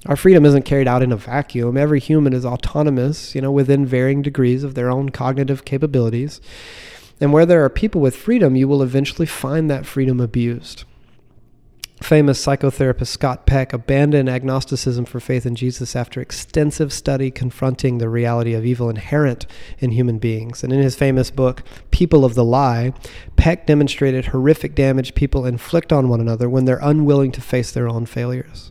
Our 0.07 0.17
freedom 0.17 0.45
isn't 0.45 0.67
carried 0.67 0.87
out 0.87 1.03
in 1.03 1.13
a 1.13 1.17
vacuum. 1.17 1.79
Every 1.79 1.99
human 1.99 2.35
is 2.35 2.45
autonomous, 2.45 3.35
you 3.35 3.41
know, 3.41 3.51
within 3.51 3.87
varying 3.87 4.21
degrees 4.21 4.63
of 4.63 4.75
their 4.75 4.91
own 4.91 5.09
cognitive 5.09 5.65
capabilities. 5.65 6.43
And 7.21 7.33
where 7.33 7.47
there 7.47 7.65
are 7.65 7.71
people 7.71 8.03
with 8.03 8.17
freedom, 8.17 8.55
you 8.55 8.69
will 8.69 8.83
eventually 8.83 9.27
find 9.27 9.71
that 9.71 9.87
freedom 9.87 10.21
abused. 10.21 10.85
Famous 12.03 12.45
psychotherapist 12.45 13.07
Scott 13.07 13.47
Peck 13.47 13.73
abandoned 13.73 14.29
agnosticism 14.29 15.07
for 15.07 15.21
faith 15.21 15.47
in 15.47 15.55
Jesus 15.55 15.97
after 15.97 16.21
extensive 16.21 16.93
study 16.93 17.31
confronting 17.31 17.97
the 17.97 18.11
reality 18.11 18.53
of 18.53 18.67
evil 18.67 18.91
inherent 18.91 19.47
in 19.79 19.93
human 19.93 20.19
beings. 20.19 20.63
And 20.63 20.71
in 20.71 20.83
his 20.83 20.97
famous 20.97 21.31
book, 21.31 21.63
People 21.93 22.27
of 22.27 22.35
the 22.35 22.45
Lie, 22.45 22.93
Peck 23.37 23.67
demonstrated 23.67 24.27
horrific 24.27 24.75
damage 24.75 25.15
people 25.15 25.47
inflict 25.47 25.95
on 25.95 26.11
one 26.11 26.21
another 26.21 26.47
when 26.51 26.67
they're 26.67 26.79
unwilling 26.83 27.33
to 27.33 27.41
face 27.41 27.71
their 27.73 27.89
own 27.89 28.05
failures. 28.05 28.71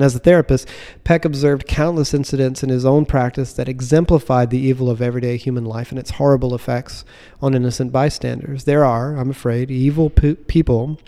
And 0.00 0.06
as 0.06 0.14
a 0.14 0.18
therapist, 0.18 0.66
Peck 1.04 1.26
observed 1.26 1.66
countless 1.66 2.14
incidents 2.14 2.62
in 2.62 2.70
his 2.70 2.86
own 2.86 3.04
practice 3.04 3.52
that 3.52 3.68
exemplified 3.68 4.48
the 4.48 4.58
evil 4.58 4.88
of 4.88 5.02
everyday 5.02 5.36
human 5.36 5.66
life 5.66 5.90
and 5.90 5.98
its 5.98 6.12
horrible 6.12 6.54
effects 6.54 7.04
on 7.42 7.52
innocent 7.52 7.92
bystanders. 7.92 8.64
There 8.64 8.82
are, 8.82 9.14
I'm 9.18 9.28
afraid, 9.28 9.70
evil 9.70 10.08
pe- 10.08 10.36
people 10.36 10.98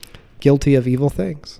guilty 0.40 0.74
of 0.74 0.86
evil 0.86 1.08
things. 1.08 1.58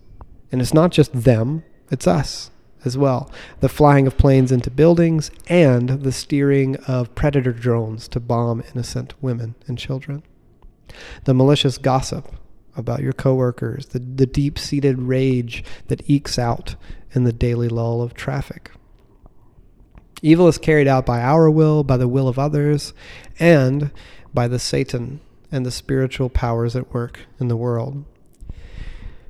And 0.53 0.61
it's 0.61 0.75
not 0.75 0.90
just 0.90 1.11
them, 1.14 1.64
it's 1.90 2.07
us 2.07 2.51
as 2.85 2.99
well. 2.99 3.33
The 3.61 3.71
flying 3.71 4.07
of 4.07 4.18
planes 4.18 4.53
into 4.53 4.71
buildings 4.71 5.31
and 5.47 5.88
the 5.88 6.12
steering 6.12 6.77
of 6.87 7.14
predator 7.14 7.55
drones 7.55 8.09
to 8.09 8.21
bomb 8.21 8.62
innocent 8.75 9.14
women 9.23 9.55
and 9.66 9.79
children. 9.79 10.23
The 11.25 11.33
malicious 11.33 11.79
gossip 11.79 12.31
about 12.77 13.01
your 13.01 13.12
coworkers, 13.12 13.87
the, 13.87 14.01
the 14.01 14.27
deep 14.27 14.59
seated 14.59 14.99
rage 14.99 15.64
that 15.88 16.09
ekes 16.11 16.38
out 16.38 16.75
in 17.14 17.25
the 17.25 17.33
daily 17.33 17.68
lull 17.68 18.03
of 18.03 18.14
traffic. 18.14 18.70
Evil 20.22 20.46
is 20.46 20.59
carried 20.59 20.87
out 20.87 21.05
by 21.05 21.20
our 21.20 21.51
will, 21.51 21.83
by 21.83 21.96
the 21.96 22.09
will 22.09 22.29
of 22.29 22.38
others, 22.38 22.94
and 23.38 23.90
by 24.33 24.46
the 24.46 24.59
Satan 24.59 25.20
and 25.51 25.66
the 25.66 25.70
spiritual 25.70 26.31
powers 26.31 26.77
at 26.77 26.94
work 26.94 27.20
in 27.40 27.48
the 27.48 27.57
world. 27.57 28.05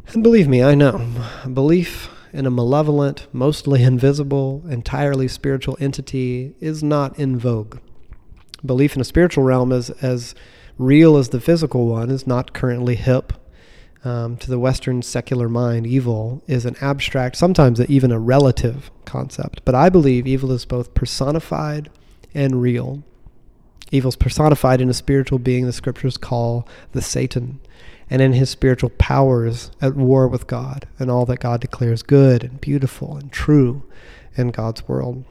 And 0.09 0.23
believe 0.23 0.49
me, 0.49 0.63
I 0.63 0.75
know, 0.75 1.11
belief 1.53 2.11
in 2.33 2.47
a 2.47 2.51
malevolent, 2.51 3.27
mostly 3.33 3.83
invisible, 3.85 4.63
entirely 4.69 5.29
spiritual 5.29 5.77
entity 5.81 6.55
is 6.61 6.83
not 6.83 7.19
in 7.19 7.39
vogue. 7.39 7.79
Belief 8.65 8.95
in 8.95 9.01
a 9.01 9.05
spiritual 9.05 9.45
realm 9.45 9.73
as, 9.73 9.91
as 10.03 10.35
real 10.79 11.17
as 11.17 11.31
the 11.31 11.41
physical 11.41 11.87
one 11.87 12.11
is 12.11 12.27
not 12.27 12.53
currently 12.53 12.95
hip. 12.95 13.33
Um, 14.05 14.37
to 14.39 14.51
the 14.51 14.59
Western 14.59 15.01
secular 15.03 15.49
mind, 15.49 15.87
evil 15.87 16.43
is 16.49 16.67
an 16.67 16.75
abstract, 16.81 17.37
sometimes 17.37 17.81
even 17.83 18.11
a 18.11 18.19
relative 18.19 18.91
concept. 19.05 19.65
But 19.65 19.77
I 19.77 19.91
believe 19.91 20.27
evil 20.27 20.51
is 20.51 20.65
both 20.65 20.95
personified 20.95 21.89
and 22.35 22.61
real. 22.61 23.05
Evil 23.93 24.09
is 24.09 24.17
personified 24.17 24.81
in 24.81 24.89
a 24.89 24.95
spiritual 24.95 25.39
being 25.39 25.67
the 25.67 25.73
scriptures 25.73 26.17
call 26.17 26.67
the 26.93 27.03
Satan, 27.03 27.61
and 28.11 28.21
in 28.21 28.33
his 28.33 28.51
spiritual 28.51 28.91
powers 28.91 29.71
at 29.81 29.95
war 29.95 30.27
with 30.27 30.47
God 30.47 30.87
and 30.99 31.11
all 31.11 31.25
that 31.27 31.41
God 31.41 31.61
declares 31.61 32.03
good 32.03 32.43
and 32.43 32.61
beautiful 32.61 33.17
and 33.17 33.31
true 33.31 33.85
in 34.37 34.49
God's 34.49 34.89
world. 34.89 35.25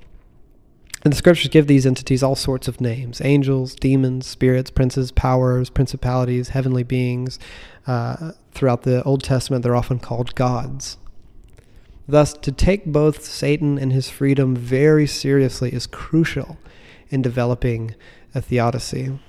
And 1.03 1.11
the 1.11 1.17
scriptures 1.17 1.49
give 1.49 1.67
these 1.67 1.85
entities 1.85 2.21
all 2.21 2.35
sorts 2.35 2.67
of 2.67 2.79
names 2.79 3.21
angels, 3.21 3.75
demons, 3.75 4.27
spirits, 4.27 4.69
princes, 4.69 5.11
powers, 5.11 5.69
principalities, 5.69 6.49
heavenly 6.49 6.83
beings. 6.83 7.39
Uh, 7.87 8.33
throughout 8.51 8.83
the 8.83 9.03
Old 9.03 9.23
Testament, 9.23 9.63
they're 9.63 9.75
often 9.75 9.99
called 9.99 10.35
gods. 10.35 10.97
Thus, 12.07 12.33
to 12.33 12.51
take 12.51 12.85
both 12.85 13.23
Satan 13.23 13.77
and 13.77 13.93
his 13.93 14.09
freedom 14.09 14.55
very 14.55 15.07
seriously 15.07 15.73
is 15.73 15.87
crucial 15.87 16.57
in 17.09 17.21
developing 17.21 17.95
a 18.33 18.41
theodicy. 18.41 19.19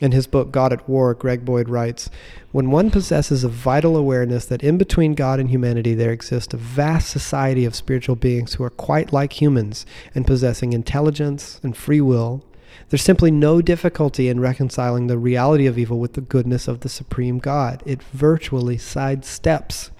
In 0.00 0.12
his 0.12 0.26
book, 0.26 0.50
God 0.50 0.72
at 0.72 0.88
War, 0.88 1.12
Greg 1.12 1.44
Boyd 1.44 1.68
writes 1.68 2.08
When 2.52 2.70
one 2.70 2.90
possesses 2.90 3.44
a 3.44 3.48
vital 3.48 3.98
awareness 3.98 4.46
that 4.46 4.62
in 4.62 4.78
between 4.78 5.14
God 5.14 5.38
and 5.38 5.50
humanity 5.50 5.94
there 5.94 6.10
exists 6.10 6.54
a 6.54 6.56
vast 6.56 7.10
society 7.10 7.66
of 7.66 7.74
spiritual 7.74 8.16
beings 8.16 8.54
who 8.54 8.64
are 8.64 8.70
quite 8.70 9.12
like 9.12 9.40
humans 9.40 9.84
and 10.14 10.26
possessing 10.26 10.72
intelligence 10.72 11.60
and 11.62 11.76
free 11.76 12.00
will, 12.00 12.42
there's 12.88 13.02
simply 13.02 13.30
no 13.30 13.60
difficulty 13.62 14.28
in 14.28 14.40
reconciling 14.40 15.06
the 15.06 15.18
reality 15.18 15.66
of 15.66 15.78
evil 15.78 15.98
with 15.98 16.14
the 16.14 16.20
goodness 16.20 16.68
of 16.68 16.80
the 16.80 16.88
supreme 16.88 17.38
God. 17.38 17.82
It 17.86 18.02
virtually 18.02 18.76
sidesteps 18.76 19.90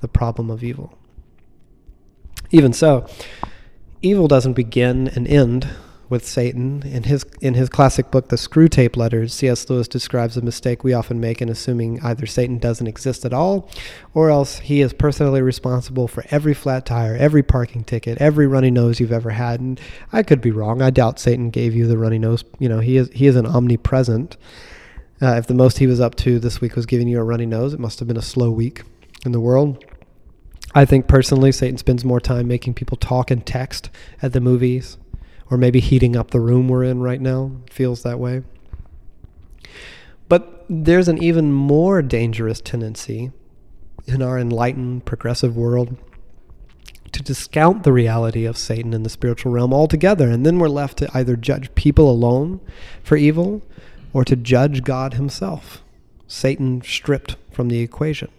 the 0.00 0.08
problem 0.08 0.50
of 0.50 0.62
evil. 0.62 0.98
Even 2.50 2.72
so, 2.72 3.06
evil 4.02 4.28
doesn't 4.28 4.52
begin 4.52 5.08
and 5.08 5.26
end 5.26 5.68
with 6.08 6.26
Satan. 6.26 6.82
In 6.82 7.04
his 7.04 7.24
in 7.40 7.54
his 7.54 7.68
classic 7.68 8.10
book, 8.10 8.28
The 8.28 8.36
Screwtape 8.36 8.96
Letters, 8.96 9.32
C.S. 9.34 9.68
Lewis 9.68 9.88
describes 9.88 10.36
a 10.36 10.42
mistake 10.42 10.84
we 10.84 10.92
often 10.92 11.20
make 11.20 11.40
in 11.40 11.48
assuming 11.48 12.00
either 12.02 12.26
Satan 12.26 12.58
doesn't 12.58 12.86
exist 12.86 13.24
at 13.24 13.32
all, 13.32 13.68
or 14.12 14.30
else 14.30 14.58
he 14.60 14.80
is 14.80 14.92
personally 14.92 15.42
responsible 15.42 16.08
for 16.08 16.24
every 16.30 16.54
flat 16.54 16.86
tire, 16.86 17.16
every 17.16 17.42
parking 17.42 17.84
ticket, 17.84 18.18
every 18.18 18.46
runny 18.46 18.70
nose 18.70 19.00
you've 19.00 19.12
ever 19.12 19.30
had. 19.30 19.60
And 19.60 19.80
I 20.12 20.22
could 20.22 20.40
be 20.40 20.50
wrong. 20.50 20.82
I 20.82 20.90
doubt 20.90 21.18
Satan 21.18 21.50
gave 21.50 21.74
you 21.74 21.86
the 21.86 21.98
runny 21.98 22.18
nose. 22.18 22.44
You 22.58 22.68
know, 22.68 22.80
he 22.80 22.96
is 22.96 23.10
he 23.10 23.26
is 23.26 23.36
an 23.36 23.46
omnipresent. 23.46 24.36
Uh, 25.22 25.36
if 25.36 25.46
the 25.46 25.54
most 25.54 25.78
he 25.78 25.86
was 25.86 26.00
up 26.00 26.16
to 26.16 26.38
this 26.38 26.60
week 26.60 26.76
was 26.76 26.86
giving 26.86 27.08
you 27.08 27.18
a 27.18 27.24
runny 27.24 27.46
nose, 27.46 27.72
it 27.72 27.80
must 27.80 27.98
have 27.98 28.08
been 28.08 28.16
a 28.16 28.22
slow 28.22 28.50
week 28.50 28.82
in 29.24 29.32
the 29.32 29.40
world. 29.40 29.84
I 30.74 30.84
think 30.84 31.06
personally, 31.06 31.52
Satan 31.52 31.78
spends 31.78 32.04
more 32.04 32.20
time 32.20 32.48
making 32.48 32.74
people 32.74 32.96
talk 32.96 33.30
and 33.30 33.46
text 33.46 33.90
at 34.20 34.32
the 34.32 34.40
movies 34.40 34.98
or 35.50 35.56
maybe 35.56 35.80
heating 35.80 36.16
up 36.16 36.30
the 36.30 36.40
room 36.40 36.68
we're 36.68 36.84
in 36.84 37.00
right 37.00 37.20
now. 37.20 37.52
feels 37.70 38.02
that 38.02 38.18
way. 38.18 38.42
But 40.28 40.64
there's 40.68 41.08
an 41.08 41.22
even 41.22 41.52
more 41.52 42.02
dangerous 42.02 42.60
tendency 42.60 43.30
in 44.06 44.22
our 44.22 44.38
enlightened, 44.38 45.04
progressive 45.04 45.56
world 45.56 45.96
to 47.12 47.22
discount 47.22 47.84
the 47.84 47.92
reality 47.92 48.44
of 48.44 48.58
Satan 48.58 48.92
in 48.92 49.04
the 49.04 49.08
spiritual 49.08 49.52
realm 49.52 49.72
altogether. 49.72 50.28
And 50.28 50.44
then 50.44 50.58
we're 50.58 50.68
left 50.68 50.98
to 50.98 51.10
either 51.16 51.36
judge 51.36 51.74
people 51.74 52.10
alone 52.10 52.60
for 53.02 53.16
evil 53.16 53.62
or 54.12 54.24
to 54.24 54.36
judge 54.36 54.82
God 54.82 55.14
himself, 55.14 55.82
Satan 56.26 56.82
stripped 56.82 57.36
from 57.50 57.68
the 57.68 57.80
equation. 57.80 58.30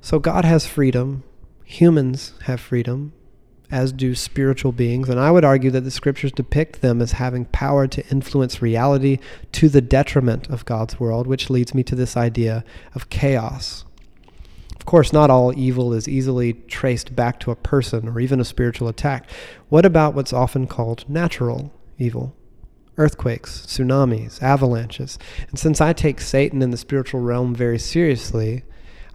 So 0.00 0.18
God 0.18 0.44
has 0.44 0.66
freedom, 0.66 1.24
humans 1.64 2.32
have 2.44 2.60
freedom, 2.60 3.12
as 3.70 3.92
do 3.92 4.14
spiritual 4.14 4.72
beings. 4.72 5.08
And 5.08 5.20
I 5.20 5.30
would 5.30 5.44
argue 5.44 5.70
that 5.72 5.82
the 5.82 5.90
scriptures 5.90 6.32
depict 6.32 6.80
them 6.80 7.02
as 7.02 7.12
having 7.12 7.44
power 7.46 7.86
to 7.86 8.06
influence 8.08 8.62
reality 8.62 9.18
to 9.52 9.68
the 9.68 9.80
detriment 9.80 10.48
of 10.48 10.64
God's 10.64 10.98
world, 10.98 11.26
which 11.26 11.50
leads 11.50 11.74
me 11.74 11.82
to 11.84 11.94
this 11.94 12.16
idea 12.16 12.64
of 12.94 13.10
chaos. 13.10 13.84
Of 14.76 14.86
course, 14.86 15.12
not 15.12 15.30
all 15.30 15.56
evil 15.58 15.92
is 15.92 16.08
easily 16.08 16.54
traced 16.54 17.14
back 17.14 17.40
to 17.40 17.50
a 17.50 17.56
person 17.56 18.08
or 18.08 18.20
even 18.20 18.40
a 18.40 18.44
spiritual 18.44 18.88
attack. 18.88 19.28
What 19.68 19.84
about 19.84 20.14
what's 20.14 20.32
often 20.32 20.66
called 20.66 21.04
natural 21.08 21.72
evil? 21.98 22.34
Earthquakes, 22.96 23.66
tsunamis, 23.66 24.42
avalanches. 24.42 25.18
And 25.50 25.58
since 25.58 25.80
I 25.80 25.92
take 25.92 26.20
Satan 26.20 26.62
in 26.62 26.70
the 26.70 26.76
spiritual 26.76 27.20
realm 27.20 27.54
very 27.54 27.78
seriously, 27.78 28.64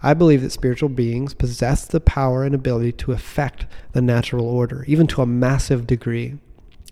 I 0.04 0.12
believe 0.12 0.42
that 0.42 0.50
spiritual 0.50 0.90
beings 0.90 1.32
possess 1.32 1.86
the 1.86 1.98
power 1.98 2.44
and 2.44 2.54
ability 2.54 2.92
to 2.92 3.12
affect 3.12 3.64
the 3.92 4.02
natural 4.02 4.46
order, 4.46 4.84
even 4.86 5.06
to 5.06 5.22
a 5.22 5.26
massive 5.26 5.86
degree. 5.86 6.34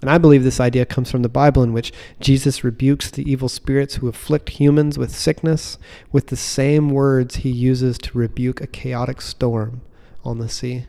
And 0.01 0.09
I 0.09 0.16
believe 0.16 0.44
this 0.44 0.61
idea 0.61 0.87
comes 0.87 1.11
from 1.11 1.20
the 1.20 1.29
Bible, 1.29 1.62
in 1.62 1.75
which 1.75 1.92
Jesus 2.20 2.64
rebukes 2.64 3.11
the 3.11 3.31
evil 3.31 3.51
spirits 3.51 3.96
who 3.96 4.09
afflict 4.09 4.48
humans 4.48 4.96
with 4.96 5.14
sickness 5.14 5.77
with 6.11 6.29
the 6.29 6.37
same 6.37 6.88
words 6.88 7.37
he 7.37 7.51
uses 7.51 7.98
to 7.98 8.16
rebuke 8.16 8.62
a 8.62 8.66
chaotic 8.66 9.20
storm 9.20 9.83
on 10.25 10.38
the 10.38 10.48
sea. 10.48 10.87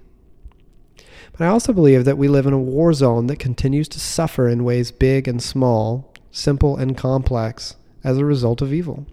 But 1.33 1.41
I 1.41 1.47
also 1.47 1.73
believe 1.73 2.05
that 2.05 2.17
we 2.17 2.29
live 2.29 2.45
in 2.45 2.53
a 2.53 2.57
war 2.57 2.93
zone 2.93 3.27
that 3.27 3.37
continues 3.37 3.89
to 3.89 3.99
suffer 3.99 4.47
in 4.47 4.63
ways 4.63 4.91
big 4.91 5.27
and 5.27 5.43
small, 5.43 6.13
simple 6.31 6.77
and 6.77 6.95
complex, 6.95 7.75
as 8.01 8.17
a 8.17 8.23
result 8.23 8.61
of 8.61 8.73
evil. 8.73 9.07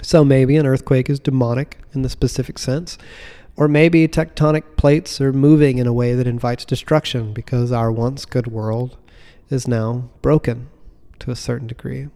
So 0.00 0.24
maybe 0.24 0.56
an 0.56 0.66
earthquake 0.66 1.10
is 1.10 1.20
demonic 1.20 1.78
in 1.92 2.02
the 2.02 2.08
specific 2.08 2.58
sense, 2.58 2.96
or 3.56 3.68
maybe 3.68 4.08
tectonic 4.08 4.76
plates 4.76 5.20
are 5.20 5.32
moving 5.32 5.78
in 5.78 5.86
a 5.86 5.92
way 5.92 6.14
that 6.14 6.26
invites 6.26 6.64
destruction 6.64 7.32
because 7.32 7.70
our 7.70 7.92
once 7.92 8.24
good 8.24 8.46
world 8.46 8.96
is 9.50 9.68
now 9.68 10.08
broken 10.22 10.68
to 11.18 11.30
a 11.30 11.36
certain 11.36 11.66
degree. 11.66 12.08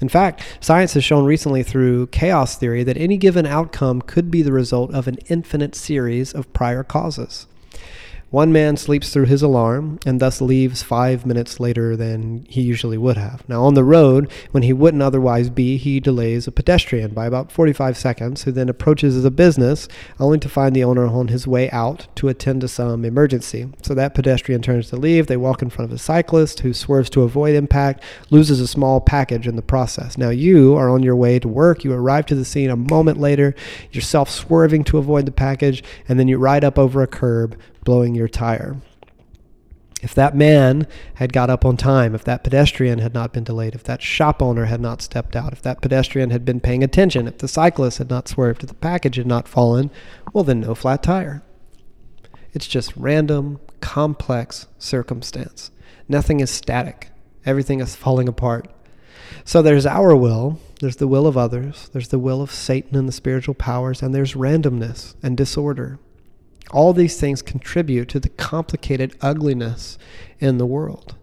In 0.00 0.08
fact, 0.08 0.42
science 0.60 0.92
has 0.94 1.04
shown 1.04 1.24
recently 1.24 1.62
through 1.62 2.08
chaos 2.08 2.56
theory 2.56 2.82
that 2.82 2.98
any 2.98 3.16
given 3.16 3.46
outcome 3.46 4.02
could 4.02 4.30
be 4.30 4.42
the 4.42 4.52
result 4.52 4.92
of 4.92 5.08
an 5.08 5.16
infinite 5.28 5.74
series 5.74 6.34
of 6.34 6.52
prior 6.52 6.84
causes. 6.84 7.46
One 8.36 8.52
man 8.52 8.76
sleeps 8.76 9.08
through 9.08 9.24
his 9.24 9.40
alarm 9.40 9.98
and 10.04 10.20
thus 10.20 10.42
leaves 10.42 10.82
five 10.82 11.24
minutes 11.24 11.58
later 11.58 11.96
than 11.96 12.44
he 12.50 12.60
usually 12.60 12.98
would 12.98 13.16
have. 13.16 13.48
Now, 13.48 13.64
on 13.64 13.72
the 13.72 13.82
road, 13.82 14.30
when 14.50 14.62
he 14.62 14.74
wouldn't 14.74 15.02
otherwise 15.02 15.48
be, 15.48 15.78
he 15.78 16.00
delays 16.00 16.46
a 16.46 16.52
pedestrian 16.52 17.14
by 17.14 17.24
about 17.24 17.50
45 17.50 17.96
seconds, 17.96 18.42
who 18.42 18.52
then 18.52 18.68
approaches 18.68 19.24
a 19.24 19.30
business 19.30 19.88
only 20.20 20.38
to 20.40 20.50
find 20.50 20.76
the 20.76 20.84
owner 20.84 21.06
on 21.06 21.28
his 21.28 21.46
way 21.46 21.70
out 21.70 22.08
to 22.16 22.28
attend 22.28 22.60
to 22.60 22.68
some 22.68 23.06
emergency. 23.06 23.70
So 23.80 23.94
that 23.94 24.14
pedestrian 24.14 24.60
turns 24.60 24.90
to 24.90 24.96
leave. 24.96 25.28
They 25.28 25.38
walk 25.38 25.62
in 25.62 25.70
front 25.70 25.90
of 25.90 25.96
a 25.96 25.98
cyclist 25.98 26.60
who 26.60 26.74
swerves 26.74 27.08
to 27.10 27.22
avoid 27.22 27.54
impact, 27.54 28.04
loses 28.28 28.60
a 28.60 28.68
small 28.68 29.00
package 29.00 29.48
in 29.48 29.56
the 29.56 29.62
process. 29.62 30.18
Now, 30.18 30.28
you 30.28 30.76
are 30.76 30.90
on 30.90 31.02
your 31.02 31.16
way 31.16 31.38
to 31.38 31.48
work. 31.48 31.84
You 31.84 31.94
arrive 31.94 32.26
to 32.26 32.34
the 32.34 32.44
scene 32.44 32.68
a 32.68 32.76
moment 32.76 33.18
later, 33.18 33.54
yourself 33.92 34.28
swerving 34.28 34.84
to 34.84 34.98
avoid 34.98 35.24
the 35.24 35.32
package, 35.32 35.82
and 36.06 36.20
then 36.20 36.28
you 36.28 36.36
ride 36.36 36.64
up 36.64 36.78
over 36.78 37.02
a 37.02 37.06
curb 37.06 37.56
blowing 37.86 38.14
your 38.14 38.28
tire. 38.28 38.76
If 40.02 40.14
that 40.14 40.36
man 40.36 40.86
had 41.14 41.32
got 41.32 41.48
up 41.48 41.64
on 41.64 41.78
time, 41.78 42.14
if 42.14 42.22
that 42.24 42.44
pedestrian 42.44 42.98
had 42.98 43.14
not 43.14 43.32
been 43.32 43.44
delayed, 43.44 43.74
if 43.74 43.82
that 43.84 44.02
shop 44.02 44.42
owner 44.42 44.66
had 44.66 44.80
not 44.80 45.00
stepped 45.00 45.34
out, 45.34 45.54
if 45.54 45.62
that 45.62 45.80
pedestrian 45.80 46.28
had 46.28 46.44
been 46.44 46.60
paying 46.60 46.84
attention, 46.84 47.26
if 47.26 47.38
the 47.38 47.48
cyclist 47.48 47.96
had 47.96 48.10
not 48.10 48.28
swerved, 48.28 48.62
if 48.62 48.68
the 48.68 48.74
package 48.74 49.16
had 49.16 49.26
not 49.26 49.48
fallen, 49.48 49.90
well, 50.34 50.44
then 50.44 50.60
no 50.60 50.74
flat 50.74 51.02
tire. 51.02 51.42
It's 52.52 52.66
just 52.66 52.94
random, 52.94 53.58
complex 53.80 54.66
circumstance. 54.78 55.70
Nothing 56.08 56.40
is 56.40 56.50
static, 56.50 57.10
everything 57.46 57.80
is 57.80 57.96
falling 57.96 58.28
apart. 58.28 58.68
So 59.44 59.62
there's 59.62 59.86
our 59.86 60.14
will, 60.14 60.60
there's 60.80 60.96
the 60.96 61.08
will 61.08 61.26
of 61.26 61.38
others, 61.38 61.88
there's 61.92 62.08
the 62.08 62.18
will 62.18 62.42
of 62.42 62.50
Satan 62.50 62.96
and 62.96 63.08
the 63.08 63.12
spiritual 63.12 63.54
powers, 63.54 64.02
and 64.02 64.14
there's 64.14 64.34
randomness 64.34 65.14
and 65.22 65.36
disorder. 65.36 65.98
All 66.70 66.92
these 66.92 67.18
things 67.18 67.42
contribute 67.42 68.08
to 68.10 68.20
the 68.20 68.28
complicated 68.28 69.16
ugliness 69.20 69.98
in 70.38 70.58
the 70.58 70.66
world. 70.66 71.14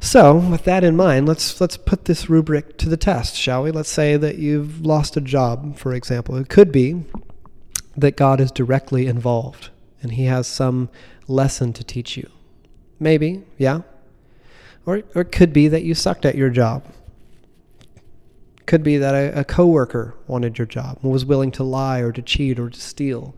So, 0.00 0.36
with 0.36 0.64
that 0.64 0.84
in 0.84 0.96
mind, 0.96 1.26
let's 1.26 1.60
let's 1.60 1.76
put 1.76 2.06
this 2.06 2.30
rubric 2.30 2.78
to 2.78 2.88
the 2.88 2.96
test, 2.96 3.36
shall 3.36 3.62
we? 3.62 3.70
Let's 3.70 3.90
say 3.90 4.16
that 4.16 4.38
you've 4.38 4.84
lost 4.84 5.16
a 5.16 5.20
job, 5.20 5.76
for 5.76 5.92
example. 5.92 6.36
It 6.36 6.48
could 6.48 6.72
be 6.72 7.04
that 7.96 8.16
God 8.16 8.40
is 8.40 8.50
directly 8.50 9.06
involved 9.06 9.70
and 10.02 10.12
he 10.12 10.24
has 10.24 10.46
some 10.46 10.90
lesson 11.26 11.72
to 11.72 11.84
teach 11.84 12.16
you. 12.16 12.28
Maybe, 13.00 13.44
yeah. 13.56 13.80
Or, 14.86 15.02
or 15.14 15.22
it 15.22 15.32
could 15.32 15.52
be 15.52 15.68
that 15.68 15.82
you 15.82 15.94
sucked 15.94 16.26
at 16.26 16.34
your 16.34 16.50
job. 16.50 16.84
Could 18.66 18.82
be 18.82 18.96
that 18.98 19.14
a, 19.14 19.40
a 19.40 19.44
coworker 19.44 20.14
wanted 20.26 20.58
your 20.58 20.66
job 20.66 20.98
and 21.02 21.10
was 21.10 21.24
willing 21.24 21.50
to 21.52 21.64
lie 21.64 22.00
or 22.00 22.12
to 22.12 22.22
cheat 22.22 22.58
or 22.58 22.70
to 22.70 22.80
steal 22.80 23.34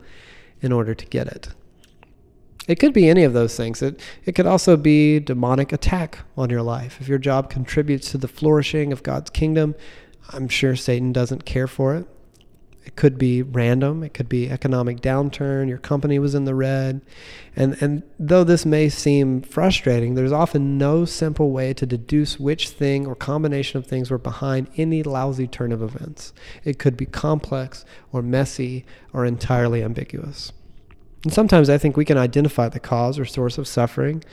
in 0.61 0.71
order 0.71 0.93
to 0.93 1.05
get 1.05 1.27
it. 1.27 1.49
It 2.67 2.79
could 2.79 2.93
be 2.93 3.07
any 3.07 3.23
of 3.23 3.33
those 3.33 3.55
things. 3.55 3.81
It, 3.81 4.01
it 4.25 4.33
could 4.33 4.45
also 4.45 4.75
be 4.75 5.19
demonic 5.19 5.71
attack 5.71 6.19
on 6.35 6.49
your 6.49 6.61
life. 6.61 6.99
If 6.99 7.07
your 7.07 7.17
job 7.17 7.49
contributes 7.49 8.11
to 8.11 8.17
the 8.17 8.27
flourishing 8.27 8.91
of 8.91 9.03
God's 9.03 9.29
kingdom, 9.29 9.73
I'm 10.29 10.49
sure 10.49 10.75
Satan 10.75 11.13
doesn't 11.13 11.45
care 11.45 11.67
for 11.67 11.95
it. 11.95 12.07
It 12.87 12.95
could 12.95 13.17
be 13.17 13.43
random. 13.43 14.01
It 14.01 14.13
could 14.13 14.29
be 14.29 14.49
economic 14.49 15.01
downturn. 15.01 15.67
Your 15.67 15.77
company 15.77 16.19
was 16.19 16.33
in 16.33 16.45
the 16.45 16.55
red. 16.55 17.01
And, 17.53 17.75
and 17.81 18.01
though 18.17 18.45
this 18.45 18.65
may 18.65 18.87
seem 18.87 19.41
frustrating, 19.41 20.15
there's 20.15 20.31
often 20.31 20.77
no 20.77 21.03
simple 21.03 21.51
way 21.51 21.73
to 21.73 21.85
deduce 21.85 22.39
which 22.39 22.69
thing 22.69 23.05
or 23.05 23.13
combination 23.13 23.77
of 23.77 23.85
things 23.85 24.09
were 24.09 24.17
behind 24.17 24.69
any 24.77 25.03
lousy 25.03 25.47
turn 25.47 25.73
of 25.73 25.83
events. 25.83 26.33
It 26.63 26.79
could 26.79 26.95
be 26.95 27.05
complex 27.05 27.83
or 28.13 28.21
messy 28.21 28.85
or 29.11 29.25
entirely 29.25 29.83
ambiguous. 29.83 30.53
And 31.25 31.33
sometimes 31.33 31.69
I 31.69 31.77
think 31.77 31.97
we 31.97 32.05
can 32.05 32.17
identify 32.17 32.69
the 32.69 32.79
cause 32.79 33.19
or 33.19 33.25
source 33.25 33.57
of 33.57 33.67
suffering 33.67 34.23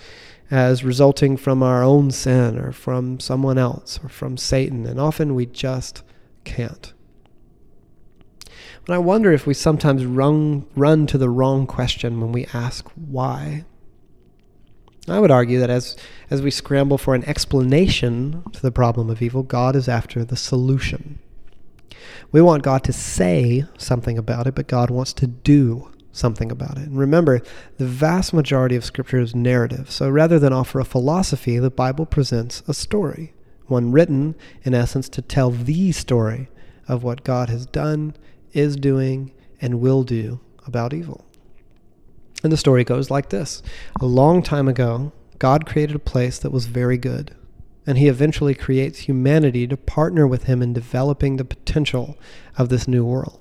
as 0.48 0.84
resulting 0.84 1.36
from 1.36 1.60
our 1.60 1.82
own 1.82 2.12
sin 2.12 2.56
or 2.56 2.70
from 2.70 3.18
someone 3.18 3.58
else 3.58 3.98
or 4.04 4.08
from 4.08 4.36
Satan, 4.36 4.86
and 4.86 5.00
often 5.00 5.34
we 5.34 5.44
just 5.44 6.04
can't. 6.44 6.93
But 8.86 8.94
I 8.94 8.98
wonder 8.98 9.32
if 9.32 9.46
we 9.46 9.54
sometimes 9.54 10.04
run, 10.04 10.66
run 10.76 11.06
to 11.06 11.16
the 11.16 11.30
wrong 11.30 11.66
question 11.66 12.20
when 12.20 12.32
we 12.32 12.46
ask 12.52 12.88
why. 12.90 13.64
I 15.08 15.20
would 15.20 15.30
argue 15.30 15.58
that 15.60 15.70
as, 15.70 15.96
as 16.30 16.42
we 16.42 16.50
scramble 16.50 16.98
for 16.98 17.14
an 17.14 17.24
explanation 17.24 18.42
to 18.52 18.62
the 18.62 18.72
problem 18.72 19.10
of 19.10 19.22
evil, 19.22 19.42
God 19.42 19.76
is 19.76 19.88
after 19.88 20.24
the 20.24 20.36
solution. 20.36 21.18
We 22.30 22.42
want 22.42 22.62
God 22.62 22.84
to 22.84 22.92
say 22.92 23.64
something 23.78 24.18
about 24.18 24.46
it, 24.46 24.54
but 24.54 24.66
God 24.66 24.90
wants 24.90 25.12
to 25.14 25.26
do 25.26 25.90
something 26.12 26.50
about 26.50 26.78
it. 26.78 26.84
And 26.84 26.98
remember, 26.98 27.40
the 27.78 27.86
vast 27.86 28.32
majority 28.32 28.76
of 28.76 28.84
Scripture 28.84 29.20
is 29.20 29.34
narrative. 29.34 29.90
So 29.90 30.08
rather 30.08 30.38
than 30.38 30.52
offer 30.52 30.80
a 30.80 30.84
philosophy, 30.84 31.58
the 31.58 31.70
Bible 31.70 32.06
presents 32.06 32.62
a 32.68 32.74
story, 32.74 33.34
one 33.66 33.92
written, 33.92 34.34
in 34.62 34.74
essence, 34.74 35.08
to 35.10 35.22
tell 35.22 35.50
the 35.50 35.92
story 35.92 36.48
of 36.86 37.02
what 37.02 37.24
God 37.24 37.48
has 37.48 37.66
done 37.66 38.14
is 38.54 38.76
doing, 38.76 39.32
and 39.60 39.80
will 39.80 40.02
do 40.02 40.40
about 40.66 40.94
evil. 40.94 41.24
And 42.42 42.52
the 42.52 42.56
story 42.56 42.84
goes 42.84 43.10
like 43.10 43.30
this 43.30 43.62
A 44.00 44.06
long 44.06 44.42
time 44.42 44.68
ago, 44.68 45.12
God 45.38 45.66
created 45.66 45.96
a 45.96 46.00
place 46.00 46.38
that 46.38 46.52
was 46.52 46.66
very 46.66 46.96
good, 46.96 47.34
and 47.86 47.98
he 47.98 48.08
eventually 48.08 48.54
creates 48.54 49.00
humanity 49.00 49.66
to 49.66 49.76
partner 49.76 50.26
with 50.26 50.44
him 50.44 50.62
in 50.62 50.72
developing 50.72 51.36
the 51.36 51.44
potential 51.44 52.16
of 52.56 52.68
this 52.68 52.88
new 52.88 53.04
world. 53.04 53.40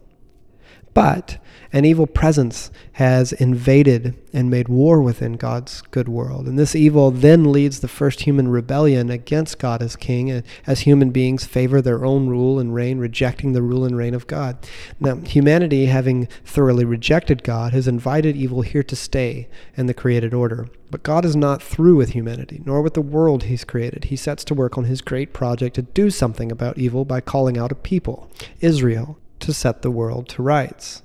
But 0.94 1.38
an 1.74 1.86
evil 1.86 2.06
presence 2.06 2.72
has 2.94 3.34
invaded 3.34 4.16
and 4.32 4.50
made 4.50 4.68
war 4.68 5.02
within 5.02 5.34
God's 5.34 5.82
good 5.82 6.08
world. 6.08 6.48
And 6.48 6.58
this 6.58 6.76
evil 6.76 7.10
then 7.10 7.52
leads 7.52 7.80
the 7.80 7.88
first 7.88 8.22
human 8.22 8.48
rebellion 8.48 9.10
against 9.10 9.58
God 9.58 9.82
as 9.82 9.96
king, 9.96 10.44
as 10.68 10.82
human 10.82 11.10
beings 11.10 11.46
favor 11.46 11.82
their 11.82 12.06
own 12.06 12.28
rule 12.28 12.60
and 12.60 12.76
reign, 12.76 13.00
rejecting 13.00 13.54
the 13.54 13.64
rule 13.64 13.86
and 13.86 13.98
reign 13.98 14.14
of 14.14 14.28
God. 14.28 14.58
Now, 15.00 15.16
humanity, 15.16 15.88
having 15.88 16.28
thoroughly 16.46 16.86
rejected 16.86 17.44
God, 17.44 17.74
has 17.74 17.88
invited 17.88 18.36
evil 18.36 18.62
here 18.62 18.84
to 18.84 18.96
stay 18.96 19.50
in 19.76 19.88
the 19.88 19.94
created 19.96 20.34
order. 20.34 20.68
But 20.92 21.02
God 21.02 21.26
is 21.26 21.36
not 21.36 21.64
through 21.64 21.96
with 21.96 22.10
humanity, 22.10 22.62
nor 22.66 22.84
with 22.84 22.94
the 22.94 23.02
world 23.02 23.44
he's 23.44 23.64
created. 23.64 24.06
He 24.06 24.16
sets 24.16 24.44
to 24.46 24.54
work 24.54 24.78
on 24.78 24.84
his 24.84 25.02
great 25.02 25.34
project 25.34 25.76
to 25.76 25.82
do 25.82 26.12
something 26.12 26.52
about 26.52 26.78
evil 26.78 27.04
by 27.04 27.20
calling 27.20 27.58
out 27.58 27.72
a 27.72 27.76
people, 27.76 28.30
Israel, 28.60 29.18
to 29.40 29.54
set 29.54 29.82
the 29.82 29.92
world 29.92 30.30
to 30.30 30.44
rights. 30.44 31.03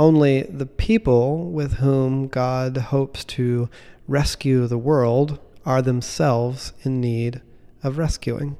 Only 0.00 0.44
the 0.44 0.64
people 0.64 1.50
with 1.50 1.74
whom 1.74 2.28
God 2.28 2.74
hopes 2.78 3.22
to 3.36 3.68
rescue 4.08 4.66
the 4.66 4.78
world 4.78 5.38
are 5.66 5.82
themselves 5.82 6.72
in 6.84 7.02
need 7.02 7.42
of 7.82 7.98
rescuing. 7.98 8.56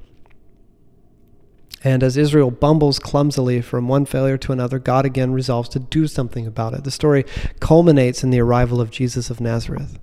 And 1.83 2.03
as 2.03 2.18
Israel 2.18 2.50
bumbles 2.50 2.98
clumsily 2.98 3.62
from 3.62 3.88
one 3.88 4.05
failure 4.05 4.37
to 4.37 4.53
another, 4.53 4.79
God 4.79 5.07
again 5.07 5.33
resolves 5.33 5.70
to 5.70 5.79
do 5.79 6.07
something 6.07 6.46
about 6.46 6.74
it. 6.74 6.85
The 6.85 6.90
story 6.90 7.24
culminates 7.59 8.22
in 8.22 8.29
the 8.29 8.40
arrival 8.40 8.79
of 8.79 8.90
Jesus 8.90 9.31
of 9.31 9.40
Nazareth. 9.40 9.98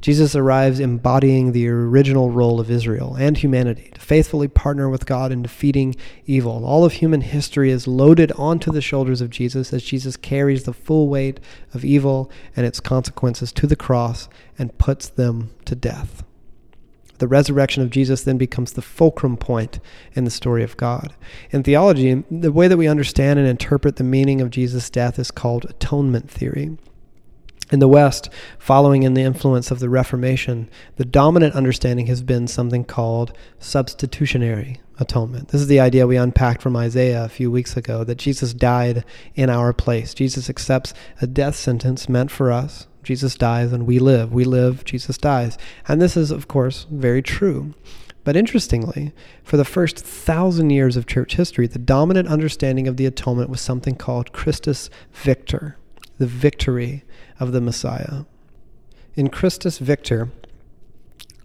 Jesus 0.00 0.34
arrives 0.34 0.80
embodying 0.80 1.52
the 1.52 1.68
original 1.68 2.30
role 2.30 2.58
of 2.58 2.70
Israel 2.70 3.16
and 3.16 3.36
humanity 3.36 3.90
to 3.94 4.00
faithfully 4.00 4.48
partner 4.48 4.88
with 4.88 5.04
God 5.04 5.30
in 5.30 5.42
defeating 5.42 5.94
evil. 6.26 6.64
All 6.64 6.84
of 6.86 6.94
human 6.94 7.20
history 7.20 7.70
is 7.70 7.86
loaded 7.86 8.32
onto 8.32 8.72
the 8.72 8.80
shoulders 8.80 9.20
of 9.20 9.28
Jesus 9.28 9.72
as 9.74 9.82
Jesus 9.82 10.16
carries 10.16 10.64
the 10.64 10.72
full 10.72 11.08
weight 11.08 11.38
of 11.74 11.84
evil 11.84 12.30
and 12.56 12.64
its 12.64 12.80
consequences 12.80 13.52
to 13.52 13.66
the 13.66 13.76
cross 13.76 14.28
and 14.58 14.78
puts 14.78 15.08
them 15.08 15.50
to 15.66 15.74
death. 15.74 16.24
The 17.18 17.28
resurrection 17.28 17.82
of 17.82 17.90
Jesus 17.90 18.22
then 18.22 18.38
becomes 18.38 18.72
the 18.72 18.80
fulcrum 18.80 19.36
point 19.36 19.78
in 20.14 20.24
the 20.24 20.30
story 20.30 20.62
of 20.62 20.78
God. 20.78 21.12
In 21.50 21.62
theology, 21.62 22.24
the 22.30 22.50
way 22.50 22.66
that 22.66 22.78
we 22.78 22.88
understand 22.88 23.38
and 23.38 23.46
interpret 23.46 23.96
the 23.96 24.04
meaning 24.04 24.40
of 24.40 24.48
Jesus' 24.48 24.88
death 24.88 25.18
is 25.18 25.30
called 25.30 25.66
atonement 25.66 26.30
theory. 26.30 26.78
In 27.70 27.78
the 27.78 27.86
West, 27.86 28.28
following 28.58 29.04
in 29.04 29.14
the 29.14 29.22
influence 29.22 29.70
of 29.70 29.78
the 29.78 29.88
Reformation, 29.88 30.68
the 30.96 31.04
dominant 31.04 31.54
understanding 31.54 32.06
has 32.06 32.20
been 32.20 32.48
something 32.48 32.84
called 32.84 33.32
substitutionary 33.60 34.80
atonement. 34.98 35.48
This 35.48 35.60
is 35.60 35.68
the 35.68 35.78
idea 35.78 36.06
we 36.06 36.16
unpacked 36.16 36.62
from 36.62 36.76
Isaiah 36.76 37.24
a 37.24 37.28
few 37.28 37.48
weeks 37.48 37.76
ago 37.76 38.02
that 38.02 38.18
Jesus 38.18 38.52
died 38.52 39.04
in 39.36 39.50
our 39.50 39.72
place. 39.72 40.14
Jesus 40.14 40.50
accepts 40.50 40.92
a 41.22 41.28
death 41.28 41.54
sentence 41.54 42.08
meant 42.08 42.32
for 42.32 42.50
us. 42.50 42.88
Jesus 43.04 43.36
dies 43.36 43.72
and 43.72 43.86
we 43.86 44.00
live. 44.00 44.32
We 44.32 44.44
live, 44.44 44.84
Jesus 44.84 45.16
dies. 45.16 45.56
And 45.86 46.02
this 46.02 46.16
is, 46.16 46.32
of 46.32 46.48
course, 46.48 46.86
very 46.90 47.22
true. 47.22 47.74
But 48.24 48.36
interestingly, 48.36 49.12
for 49.42 49.56
the 49.56 49.64
first 49.64 49.98
thousand 49.98 50.70
years 50.70 50.96
of 50.96 51.06
church 51.06 51.36
history, 51.36 51.66
the 51.66 51.78
dominant 51.78 52.28
understanding 52.28 52.86
of 52.86 52.96
the 52.96 53.06
atonement 53.06 53.48
was 53.48 53.60
something 53.60 53.94
called 53.94 54.32
Christus 54.32 54.90
Victor, 55.12 55.76
the 56.20 56.26
victory 56.26 57.02
of 57.40 57.52
the 57.52 57.62
Messiah. 57.62 58.24
In 59.14 59.30
Christus 59.30 59.78
Victor, 59.78 60.28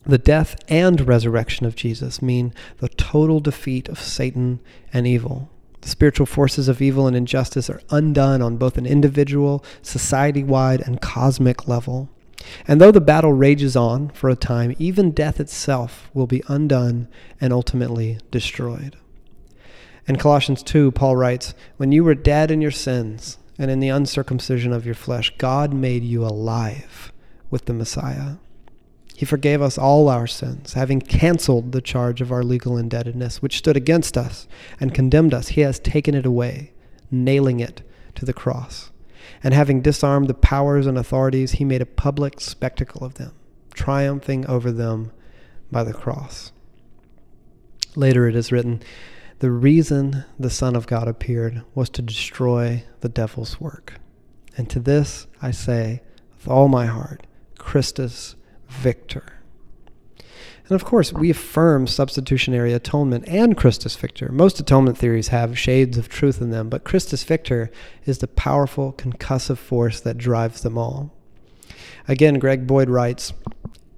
the 0.06 0.18
death 0.18 0.58
and 0.68 1.08
resurrection 1.08 1.66
of 1.66 1.78
Jesus 1.78 2.22
mean 2.22 2.54
the 2.80 2.90
total 2.90 3.40
defeat 3.40 3.88
of 3.88 4.02
Satan 4.02 4.60
and 4.92 5.08
evil. 5.08 5.50
The 5.80 5.88
spiritual 5.88 6.26
forces 6.26 6.68
of 6.68 6.82
evil 6.82 7.08
and 7.08 7.16
injustice 7.16 7.70
are 7.70 7.82
undone 7.90 8.42
on 8.42 8.58
both 8.58 8.78
an 8.78 8.86
individual, 8.86 9.64
society 9.82 10.44
wide, 10.44 10.82
and 10.82 11.00
cosmic 11.00 11.70
level. 11.70 12.10
And 12.68 12.82
though 12.82 12.92
the 12.92 13.00
battle 13.00 13.32
rages 13.32 13.78
on 13.78 14.10
for 14.10 14.30
a 14.30 14.36
time, 14.36 14.76
even 14.78 15.12
death 15.12 15.40
itself 15.40 16.10
will 16.14 16.28
be 16.28 16.44
undone 16.50 17.08
and 17.40 17.54
ultimately 17.54 18.18
destroyed. 18.30 18.98
In 20.06 20.18
Colossians 20.18 20.62
2, 20.64 20.92
Paul 20.92 21.16
writes, 21.16 21.54
When 21.78 21.94
you 21.94 22.04
were 22.04 22.14
dead 22.14 22.52
in 22.52 22.62
your 22.62 22.72
sins, 22.72 23.38
and 23.58 23.72
in 23.72 23.80
the 23.80 23.90
uncircumcision 23.90 24.74
of 24.74 24.86
your 24.86 24.96
flesh, 24.96 25.34
God 25.38 25.74
made 25.74 26.04
you 26.04 26.26
alive 26.26 27.12
with 27.50 27.66
the 27.66 27.74
Messiah. 27.74 28.36
He 29.16 29.26
forgave 29.26 29.62
us 29.62 29.78
all 29.78 30.10
our 30.10 30.28
sins, 30.28 30.74
having 30.74 31.00
canceled 31.00 31.72
the 31.72 31.82
charge 31.82 32.20
of 32.20 32.32
our 32.34 32.44
legal 32.44 32.78
indebtedness, 32.78 33.42
which 33.42 33.58
stood 33.58 33.78
against 33.78 34.18
us 34.18 34.46
and 34.80 34.94
condemned 34.94 35.34
us. 35.34 35.50
He 35.50 35.62
has 35.62 35.80
taken 35.80 36.16
it 36.16 36.26
away, 36.26 36.74
nailing 37.10 37.62
it 37.62 37.82
to 38.16 38.26
the 38.26 38.34
cross. 38.34 38.92
And 39.42 39.54
having 39.54 39.82
disarmed 39.82 40.28
the 40.28 40.34
powers 40.34 40.86
and 40.86 40.98
authorities, 40.98 41.54
he 41.54 41.64
made 41.64 41.82
a 41.82 41.86
public 41.86 42.42
spectacle 42.42 43.06
of 43.06 43.14
them, 43.14 43.34
triumphing 43.74 44.46
over 44.48 44.72
them 44.72 45.12
by 45.72 45.84
the 45.86 45.94
cross. 45.94 46.52
Later 47.96 48.28
it 48.28 48.36
is 48.36 48.52
written, 48.52 48.82
the 49.40 49.52
reason 49.52 50.24
the 50.40 50.50
Son 50.50 50.76
of 50.76 50.88
God 50.88 51.08
appeared 51.08 51.64
was 51.74 51.90
to 51.92 52.02
destroy 52.02 52.84
the 53.02 53.10
devil's 53.10 53.60
work. 53.60 54.00
And 54.58 54.70
to 54.70 54.80
this 54.80 55.28
I 55.42 55.52
say 55.52 56.02
with 56.38 56.48
all 56.48 56.68
my 56.68 56.86
heart, 56.86 57.28
Christus 57.58 58.36
Victor. 58.70 59.24
And 60.68 60.72
of 60.72 60.84
course, 60.84 61.14
we 61.14 61.30
affirm 61.30 61.86
substitutionary 61.86 62.74
atonement 62.74 63.26
and 63.28 63.56
Christus 63.56 63.96
Victor. 63.96 64.32
Most 64.32 64.60
atonement 64.60 64.98
theories 64.98 65.28
have 65.28 65.60
shades 65.60 65.98
of 65.98 66.10
truth 66.10 66.42
in 66.42 66.50
them, 66.50 66.70
but 66.70 66.84
Christus 66.84 67.24
Victor 67.24 67.70
is 68.06 68.18
the 68.18 68.28
powerful 68.28 68.94
concussive 68.94 69.58
force 69.58 70.00
that 70.02 70.18
drives 70.18 70.62
them 70.62 70.78
all. 70.78 71.12
Again, 72.08 72.40
Greg 72.40 72.66
Boyd 72.66 72.90
writes 72.90 73.34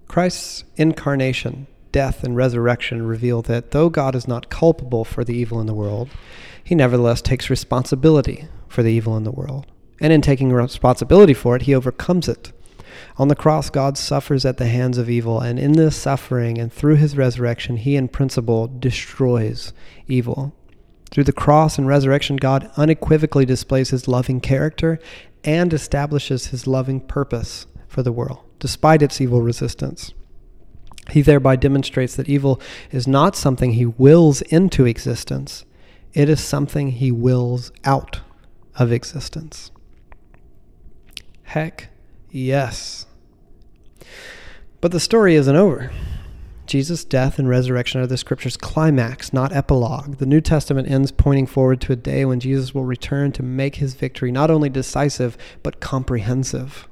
Christ's 0.07 0.65
incarnation 0.75 1.67
death 1.91 2.23
and 2.23 2.35
resurrection 2.35 3.05
reveal 3.05 3.41
that 3.43 3.71
though 3.71 3.89
God 3.89 4.15
is 4.15 4.27
not 4.27 4.49
culpable 4.49 5.05
for 5.05 5.23
the 5.23 5.35
evil 5.35 5.59
in 5.59 5.67
the 5.67 5.73
world, 5.73 6.09
he 6.63 6.75
nevertheless 6.75 7.21
takes 7.21 7.49
responsibility 7.49 8.47
for 8.67 8.83
the 8.83 8.91
evil 8.91 9.15
in 9.17 9.23
the 9.23 9.31
world. 9.31 9.65
And 9.99 10.13
in 10.13 10.21
taking 10.21 10.51
responsibility 10.51 11.33
for 11.33 11.55
it, 11.55 11.63
he 11.63 11.73
overcomes 11.73 12.27
it. 12.27 12.51
On 13.17 13.27
the 13.27 13.35
cross, 13.35 13.69
God 13.69 13.97
suffers 13.97 14.45
at 14.45 14.57
the 14.57 14.67
hands 14.67 14.97
of 14.97 15.09
evil, 15.09 15.39
and 15.39 15.59
in 15.59 15.73
this 15.73 15.95
suffering 15.95 16.57
and 16.57 16.71
through 16.71 16.95
his 16.95 17.17
resurrection, 17.17 17.77
he 17.77 17.95
in 17.95 18.07
principle 18.07 18.67
destroys 18.67 19.73
evil. 20.07 20.53
Through 21.09 21.25
the 21.25 21.33
cross 21.33 21.77
and 21.77 21.87
resurrection, 21.87 22.35
God 22.35 22.69
unequivocally 22.75 23.45
displays 23.45 23.91
his 23.91 24.07
loving 24.07 24.41
character 24.41 24.99
and 25.43 25.73
establishes 25.73 26.47
his 26.47 26.67
loving 26.67 26.99
purpose 26.99 27.65
for 27.87 28.03
the 28.03 28.11
world, 28.11 28.39
despite 28.59 29.01
its 29.01 29.21
evil 29.21 29.41
resistance. 29.41 30.13
He 31.11 31.21
thereby 31.21 31.55
demonstrates 31.55 32.15
that 32.15 32.29
evil 32.29 32.59
is 32.91 33.07
not 33.07 33.35
something 33.35 33.73
he 33.73 33.85
wills 33.85 34.41
into 34.43 34.85
existence, 34.85 35.65
it 36.13 36.29
is 36.29 36.39
something 36.39 36.91
he 36.91 37.11
wills 37.11 37.71
out 37.83 38.21
of 38.75 38.91
existence. 38.91 39.71
Heck, 41.43 41.89
yes. 42.29 43.05
But 44.81 44.91
the 44.91 44.99
story 44.99 45.35
isn't 45.35 45.55
over. 45.55 45.91
Jesus' 46.67 47.05
death 47.05 47.39
and 47.39 47.47
resurrection 47.47 48.01
are 48.01 48.07
the 48.07 48.17
scripture's 48.17 48.57
climax, 48.57 49.31
not 49.31 49.53
epilogue. 49.53 50.17
The 50.17 50.25
New 50.25 50.41
Testament 50.41 50.91
ends 50.91 51.11
pointing 51.11 51.47
forward 51.47 51.79
to 51.81 51.93
a 51.93 51.95
day 51.95 52.25
when 52.25 52.41
Jesus 52.41 52.75
will 52.75 52.83
return 52.83 53.31
to 53.33 53.43
make 53.43 53.75
his 53.75 53.95
victory 53.95 54.31
not 54.31 54.51
only 54.51 54.69
decisive, 54.69 55.37
but 55.63 55.79
comprehensive. 55.79 56.89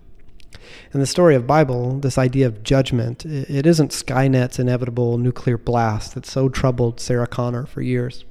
In 0.94 1.00
the 1.00 1.06
story 1.06 1.36
of 1.36 1.48
Bible, 1.48 2.00
this 2.00 2.18
idea 2.18 2.48
of 2.48 2.64
judgment, 2.64 3.26
it 3.26 3.66
isn't 3.66 3.92
Skynet's 3.92 4.60
inevitable 4.60 5.18
nuclear 5.18 5.58
blast 5.58 6.16
that 6.16 6.26
so 6.26 6.50
troubled 6.50 7.00
Sarah 7.00 7.28
Connor 7.28 7.66
for 7.66 7.82
years. 7.82 8.26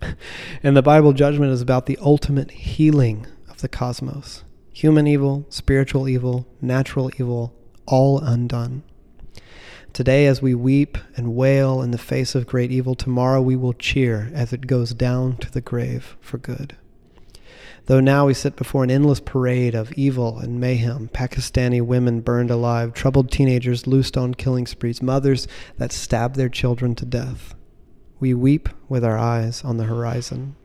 In 0.62 0.74
the 0.74 0.82
Bible, 0.82 1.12
judgment 1.12 1.52
is 1.52 1.62
about 1.62 1.86
the 1.86 1.98
ultimate 2.00 2.50
healing 2.50 3.26
of 3.48 3.60
the 3.60 3.68
cosmos. 3.68 4.44
Human 4.72 5.06
evil, 5.06 5.46
spiritual 5.48 6.08
evil, 6.08 6.46
natural 6.60 7.10
evil, 7.18 7.54
all 7.86 8.18
undone. 8.18 8.82
Today, 9.92 10.26
as 10.26 10.42
we 10.42 10.54
weep 10.54 10.98
and 11.16 11.36
wail 11.36 11.80
in 11.80 11.92
the 11.92 11.98
face 11.98 12.34
of 12.34 12.48
great 12.48 12.72
evil, 12.72 12.96
tomorrow 12.96 13.40
we 13.40 13.54
will 13.54 13.72
cheer 13.72 14.30
as 14.34 14.52
it 14.52 14.66
goes 14.66 14.92
down 14.92 15.36
to 15.36 15.50
the 15.50 15.60
grave 15.60 16.16
for 16.20 16.38
good. 16.38 16.76
Though 17.86 18.00
now 18.00 18.26
we 18.26 18.34
sit 18.34 18.56
before 18.56 18.82
an 18.82 18.90
endless 18.90 19.20
parade 19.20 19.74
of 19.74 19.92
evil 19.92 20.38
and 20.38 20.58
mayhem, 20.58 21.10
Pakistani 21.12 21.82
women 21.82 22.22
burned 22.22 22.50
alive, 22.50 22.94
troubled 22.94 23.30
teenagers 23.30 23.86
loosed 23.86 24.16
on 24.16 24.34
killing 24.34 24.66
sprees, 24.66 25.02
mothers 25.02 25.46
that 25.76 25.92
stab 25.92 26.34
their 26.34 26.48
children 26.48 26.94
to 26.94 27.04
death, 27.04 27.54
we 28.18 28.32
weep 28.32 28.70
with 28.88 29.04
our 29.04 29.18
eyes 29.18 29.62
on 29.64 29.76
the 29.76 29.84
horizon. 29.84 30.56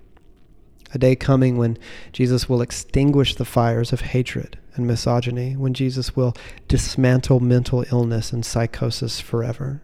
A 0.94 0.98
day 0.98 1.16
coming 1.16 1.58
when 1.58 1.78
Jesus 2.14 2.48
will 2.48 2.62
extinguish 2.62 3.36
the 3.36 3.44
fires 3.44 3.92
of 3.92 4.00
hatred 4.02 4.58
and 4.76 4.88
misogyny, 4.88 5.58
when 5.58 5.74
Jesus 5.74 6.16
will 6.16 6.34
dismantle 6.70 7.42
mental 7.42 7.84
illness 7.92 8.32
and 8.32 8.46
psychosis 8.46 9.20
forever, 9.20 9.82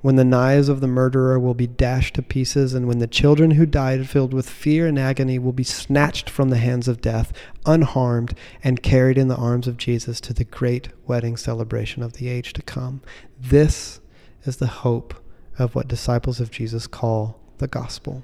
when 0.00 0.16
the 0.16 0.24
knives 0.24 0.68
of 0.68 0.80
the 0.80 0.86
murderer 0.86 1.38
will 1.38 1.54
be 1.54 1.66
dashed 1.66 2.14
to 2.14 2.22
pieces, 2.22 2.74
and 2.74 2.86
when 2.86 2.98
the 2.98 3.06
children 3.06 3.52
who 3.52 3.66
died 3.66 4.08
filled 4.08 4.34
with 4.34 4.48
fear 4.48 4.86
and 4.86 4.98
agony 4.98 5.38
will 5.38 5.52
be 5.52 5.64
snatched 5.64 6.28
from 6.28 6.50
the 6.50 6.58
hands 6.58 6.88
of 6.88 7.00
death, 7.00 7.32
unharmed, 7.66 8.34
and 8.62 8.82
carried 8.82 9.18
in 9.18 9.28
the 9.28 9.36
arms 9.36 9.66
of 9.66 9.76
Jesus 9.76 10.20
to 10.20 10.32
the 10.32 10.44
great 10.44 10.88
wedding 11.06 11.36
celebration 11.36 12.02
of 12.02 12.14
the 12.14 12.28
age 12.28 12.52
to 12.52 12.62
come. 12.62 13.00
This 13.40 14.00
is 14.44 14.56
the 14.56 14.66
hope 14.66 15.14
of 15.58 15.74
what 15.74 15.88
disciples 15.88 16.40
of 16.40 16.50
Jesus 16.50 16.86
call 16.86 17.40
the 17.58 17.68
gospel. 17.68 18.22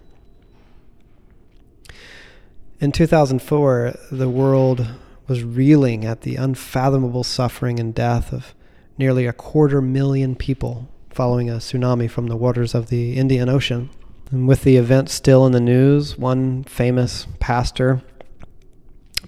In 2.80 2.92
2004, 2.92 3.94
the 4.10 4.28
world 4.28 4.86
was 5.28 5.44
reeling 5.44 6.04
at 6.04 6.22
the 6.22 6.36
unfathomable 6.36 7.22
suffering 7.22 7.78
and 7.78 7.94
death 7.94 8.32
of 8.32 8.54
nearly 8.98 9.26
a 9.26 9.32
quarter 9.32 9.80
million 9.80 10.34
people 10.34 10.88
following 11.10 11.50
a 11.50 11.54
tsunami 11.54 12.10
from 12.10 12.28
the 12.28 12.36
waters 12.36 12.74
of 12.74 12.88
the 12.88 13.16
Indian 13.16 13.48
Ocean. 13.48 13.90
And 14.30 14.46
with 14.46 14.62
the 14.62 14.76
event 14.76 15.08
still 15.08 15.44
in 15.46 15.52
the 15.52 15.60
news, 15.60 16.16
one 16.16 16.64
famous 16.64 17.26
pastor 17.40 18.02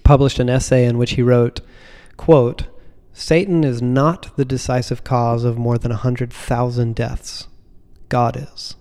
published 0.05 0.39
an 0.39 0.49
essay 0.49 0.85
in 0.85 0.99
which 0.99 1.13
he 1.13 1.23
wrote, 1.23 1.61
quote, 2.17 2.65
Satan 3.13 3.63
is 3.63 3.83
not 3.83 4.35
the 4.37 4.45
decisive 4.45 5.05
cause 5.05 5.45
of 5.45 5.59
more 5.59 5.77
than 5.77 5.91
a 5.91 5.97
100,000 5.97 6.95
deaths. 6.95 7.49
God 8.09 8.37
is. 8.37 8.77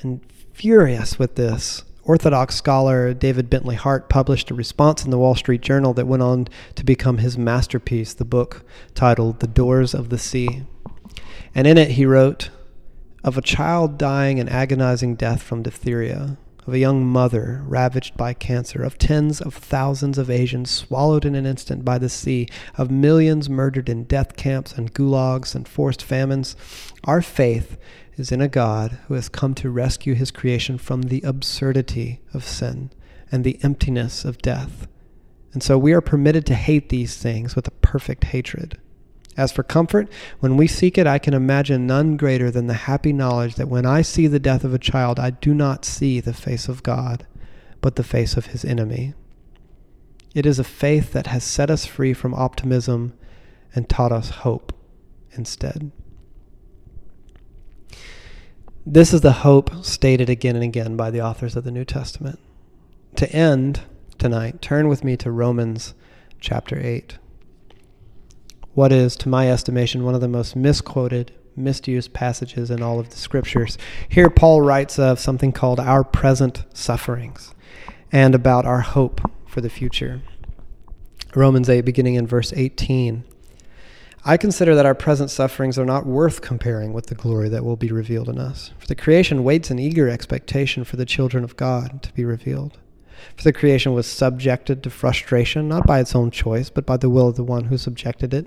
And 0.00 0.20
furious 0.52 1.18
with 1.18 1.34
this, 1.34 1.84
Orthodox 2.04 2.54
scholar 2.54 3.12
David 3.12 3.50
Bentley 3.50 3.76
Hart 3.76 4.08
published 4.08 4.50
a 4.50 4.54
response 4.54 5.04
in 5.04 5.10
the 5.10 5.18
Wall 5.18 5.34
Street 5.34 5.60
Journal 5.60 5.94
that 5.94 6.06
went 6.06 6.22
on 6.22 6.48
to 6.74 6.84
become 6.84 7.18
his 7.18 7.36
masterpiece, 7.36 8.14
the 8.14 8.24
book 8.24 8.64
titled 8.94 9.40
The 9.40 9.46
Doors 9.46 9.94
of 9.94 10.08
the 10.08 10.18
Sea. 10.18 10.64
And 11.54 11.66
in 11.66 11.78
it, 11.78 11.92
he 11.92 12.06
wrote 12.06 12.50
of 13.22 13.36
a 13.36 13.42
child 13.42 13.98
dying 13.98 14.40
an 14.40 14.48
agonizing 14.48 15.14
death 15.14 15.42
from 15.42 15.62
diphtheria, 15.62 16.38
of 16.66 16.74
a 16.74 16.78
young 16.78 17.04
mother 17.04 17.62
ravaged 17.66 18.16
by 18.16 18.32
cancer, 18.32 18.82
of 18.82 18.96
tens 18.98 19.40
of 19.40 19.54
thousands 19.54 20.18
of 20.18 20.30
Asians 20.30 20.70
swallowed 20.70 21.24
in 21.24 21.34
an 21.34 21.46
instant 21.46 21.84
by 21.84 21.98
the 21.98 22.08
sea, 22.08 22.46
of 22.76 22.90
millions 22.90 23.50
murdered 23.50 23.88
in 23.88 24.04
death 24.04 24.36
camps 24.36 24.72
and 24.72 24.94
gulags 24.94 25.54
and 25.54 25.68
forced 25.68 26.02
famines. 26.02 26.56
Our 27.04 27.20
faith 27.20 27.78
is 28.16 28.32
in 28.32 28.40
a 28.40 28.48
God 28.48 28.98
who 29.08 29.14
has 29.14 29.28
come 29.28 29.54
to 29.54 29.70
rescue 29.70 30.14
his 30.14 30.30
creation 30.30 30.78
from 30.78 31.02
the 31.02 31.22
absurdity 31.22 32.20
of 32.32 32.44
sin 32.44 32.90
and 33.32 33.44
the 33.44 33.58
emptiness 33.62 34.24
of 34.24 34.38
death. 34.38 34.86
And 35.52 35.62
so 35.62 35.76
we 35.78 35.92
are 35.92 36.00
permitted 36.00 36.46
to 36.46 36.54
hate 36.54 36.88
these 36.88 37.16
things 37.16 37.56
with 37.56 37.66
a 37.66 37.72
perfect 37.72 38.24
hatred. 38.24 38.78
As 39.36 39.52
for 39.52 39.62
comfort, 39.62 40.08
when 40.40 40.56
we 40.56 40.66
seek 40.66 40.98
it, 40.98 41.06
I 41.06 41.18
can 41.18 41.34
imagine 41.34 41.86
none 41.86 42.16
greater 42.16 42.50
than 42.50 42.66
the 42.66 42.74
happy 42.74 43.12
knowledge 43.12 43.54
that 43.54 43.68
when 43.68 43.86
I 43.86 44.02
see 44.02 44.26
the 44.26 44.40
death 44.40 44.64
of 44.64 44.74
a 44.74 44.78
child, 44.78 45.18
I 45.18 45.30
do 45.30 45.54
not 45.54 45.84
see 45.84 46.20
the 46.20 46.34
face 46.34 46.68
of 46.68 46.82
God, 46.82 47.26
but 47.80 47.96
the 47.96 48.02
face 48.02 48.36
of 48.36 48.46
his 48.46 48.64
enemy. 48.64 49.14
It 50.34 50.46
is 50.46 50.58
a 50.58 50.64
faith 50.64 51.12
that 51.12 51.28
has 51.28 51.44
set 51.44 51.70
us 51.70 51.86
free 51.86 52.12
from 52.12 52.34
optimism 52.34 53.14
and 53.74 53.88
taught 53.88 54.12
us 54.12 54.30
hope 54.30 54.72
instead. 55.32 55.90
This 58.86 59.12
is 59.12 59.20
the 59.20 59.32
hope 59.32 59.84
stated 59.84 60.28
again 60.28 60.56
and 60.56 60.64
again 60.64 60.96
by 60.96 61.10
the 61.10 61.20
authors 61.20 61.54
of 61.54 61.64
the 61.64 61.70
New 61.70 61.84
Testament. 61.84 62.38
To 63.16 63.30
end 63.30 63.82
tonight, 64.18 64.62
turn 64.62 64.88
with 64.88 65.04
me 65.04 65.16
to 65.18 65.30
Romans 65.30 65.94
chapter 66.40 66.78
8. 66.78 67.18
What 68.74 68.92
is, 68.92 69.16
to 69.16 69.28
my 69.28 69.50
estimation, 69.50 70.04
one 70.04 70.14
of 70.14 70.20
the 70.20 70.28
most 70.28 70.54
misquoted, 70.54 71.32
misused 71.56 72.12
passages 72.12 72.70
in 72.70 72.82
all 72.82 73.00
of 73.00 73.10
the 73.10 73.16
scriptures. 73.16 73.76
Here, 74.08 74.30
Paul 74.30 74.62
writes 74.62 74.98
of 74.98 75.18
something 75.18 75.52
called 75.52 75.80
our 75.80 76.04
present 76.04 76.64
sufferings 76.72 77.54
and 78.12 78.34
about 78.34 78.66
our 78.66 78.80
hope 78.80 79.20
for 79.46 79.60
the 79.60 79.68
future. 79.68 80.22
Romans 81.34 81.68
8, 81.68 81.82
beginning 81.82 82.14
in 82.14 82.26
verse 82.26 82.52
18. 82.54 83.24
I 84.24 84.36
consider 84.36 84.74
that 84.74 84.86
our 84.86 84.94
present 84.94 85.30
sufferings 85.30 85.78
are 85.78 85.86
not 85.86 86.04
worth 86.04 86.42
comparing 86.42 86.92
with 86.92 87.06
the 87.06 87.14
glory 87.14 87.48
that 87.48 87.64
will 87.64 87.76
be 87.76 87.90
revealed 87.90 88.28
in 88.28 88.38
us. 88.38 88.72
For 88.78 88.86
the 88.86 88.94
creation 88.94 89.44
waits 89.44 89.70
in 89.70 89.78
eager 89.78 90.08
expectation 90.08 90.84
for 90.84 90.96
the 90.96 91.06
children 91.06 91.42
of 91.42 91.56
God 91.56 92.02
to 92.02 92.12
be 92.12 92.24
revealed. 92.24 92.78
For 93.36 93.44
the 93.44 93.52
creation 93.52 93.94
was 93.94 94.06
subjected 94.06 94.82
to 94.82 94.90
frustration, 94.90 95.68
not 95.68 95.86
by 95.86 96.00
its 96.00 96.14
own 96.14 96.30
choice, 96.30 96.68
but 96.68 96.86
by 96.86 96.96
the 96.96 97.10
will 97.10 97.28
of 97.28 97.36
the 97.36 97.44
one 97.44 97.64
who 97.64 97.78
subjected 97.78 98.34
it, 98.34 98.46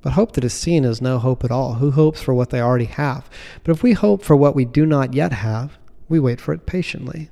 But 0.00 0.12
hope 0.12 0.32
that 0.32 0.44
is 0.44 0.54
seen 0.54 0.84
is 0.84 1.02
no 1.02 1.18
hope 1.18 1.44
at 1.44 1.50
all. 1.50 1.74
Who 1.74 1.90
hopes 1.90 2.22
for 2.22 2.34
what 2.34 2.50
they 2.50 2.60
already 2.60 2.84
have? 2.86 3.28
But 3.64 3.72
if 3.72 3.82
we 3.82 3.92
hope 3.94 4.22
for 4.22 4.36
what 4.36 4.54
we 4.54 4.64
do 4.64 4.86
not 4.86 5.14
yet 5.14 5.32
have, 5.32 5.78
we 6.08 6.20
wait 6.20 6.40
for 6.40 6.52
it 6.54 6.66
patiently. 6.66 7.30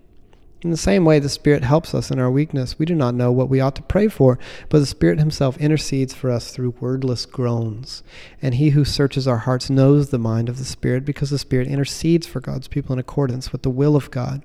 In 0.62 0.70
the 0.70 0.76
same 0.76 1.04
way, 1.04 1.18
the 1.18 1.28
Spirit 1.28 1.62
helps 1.62 1.94
us 1.94 2.10
in 2.10 2.18
our 2.18 2.30
weakness. 2.30 2.78
We 2.78 2.86
do 2.86 2.94
not 2.94 3.14
know 3.14 3.30
what 3.30 3.48
we 3.48 3.60
ought 3.60 3.76
to 3.76 3.82
pray 3.82 4.08
for, 4.08 4.38
but 4.68 4.78
the 4.78 4.86
Spirit 4.86 5.18
Himself 5.18 5.56
intercedes 5.58 6.14
for 6.14 6.30
us 6.30 6.50
through 6.50 6.74
wordless 6.80 7.24
groans. 7.26 8.02
And 8.40 8.54
He 8.54 8.70
who 8.70 8.84
searches 8.84 9.28
our 9.28 9.38
hearts 9.38 9.70
knows 9.70 10.08
the 10.08 10.18
mind 10.18 10.48
of 10.48 10.58
the 10.58 10.64
Spirit, 10.64 11.04
because 11.04 11.30
the 11.30 11.38
Spirit 11.38 11.68
intercedes 11.68 12.26
for 12.26 12.40
God's 12.40 12.68
people 12.68 12.94
in 12.94 12.98
accordance 12.98 13.52
with 13.52 13.62
the 13.62 13.70
will 13.70 13.94
of 13.94 14.10
God. 14.10 14.42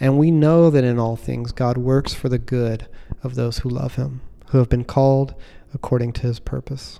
And 0.00 0.18
we 0.18 0.30
know 0.30 0.70
that 0.70 0.84
in 0.84 0.98
all 0.98 1.16
things 1.16 1.52
God 1.52 1.78
works 1.78 2.12
for 2.12 2.28
the 2.28 2.38
good 2.38 2.88
of 3.22 3.36
those 3.36 3.58
who 3.58 3.70
love 3.70 3.94
Him, 3.94 4.20
who 4.48 4.58
have 4.58 4.68
been 4.68 4.84
called 4.84 5.34
according 5.72 6.12
to 6.14 6.22
His 6.22 6.40
purpose. 6.40 6.98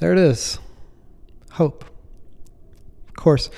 There 0.00 0.12
it 0.12 0.18
is 0.18 0.58
hope. 1.52 1.84
Of 3.08 3.14
course, 3.16 3.50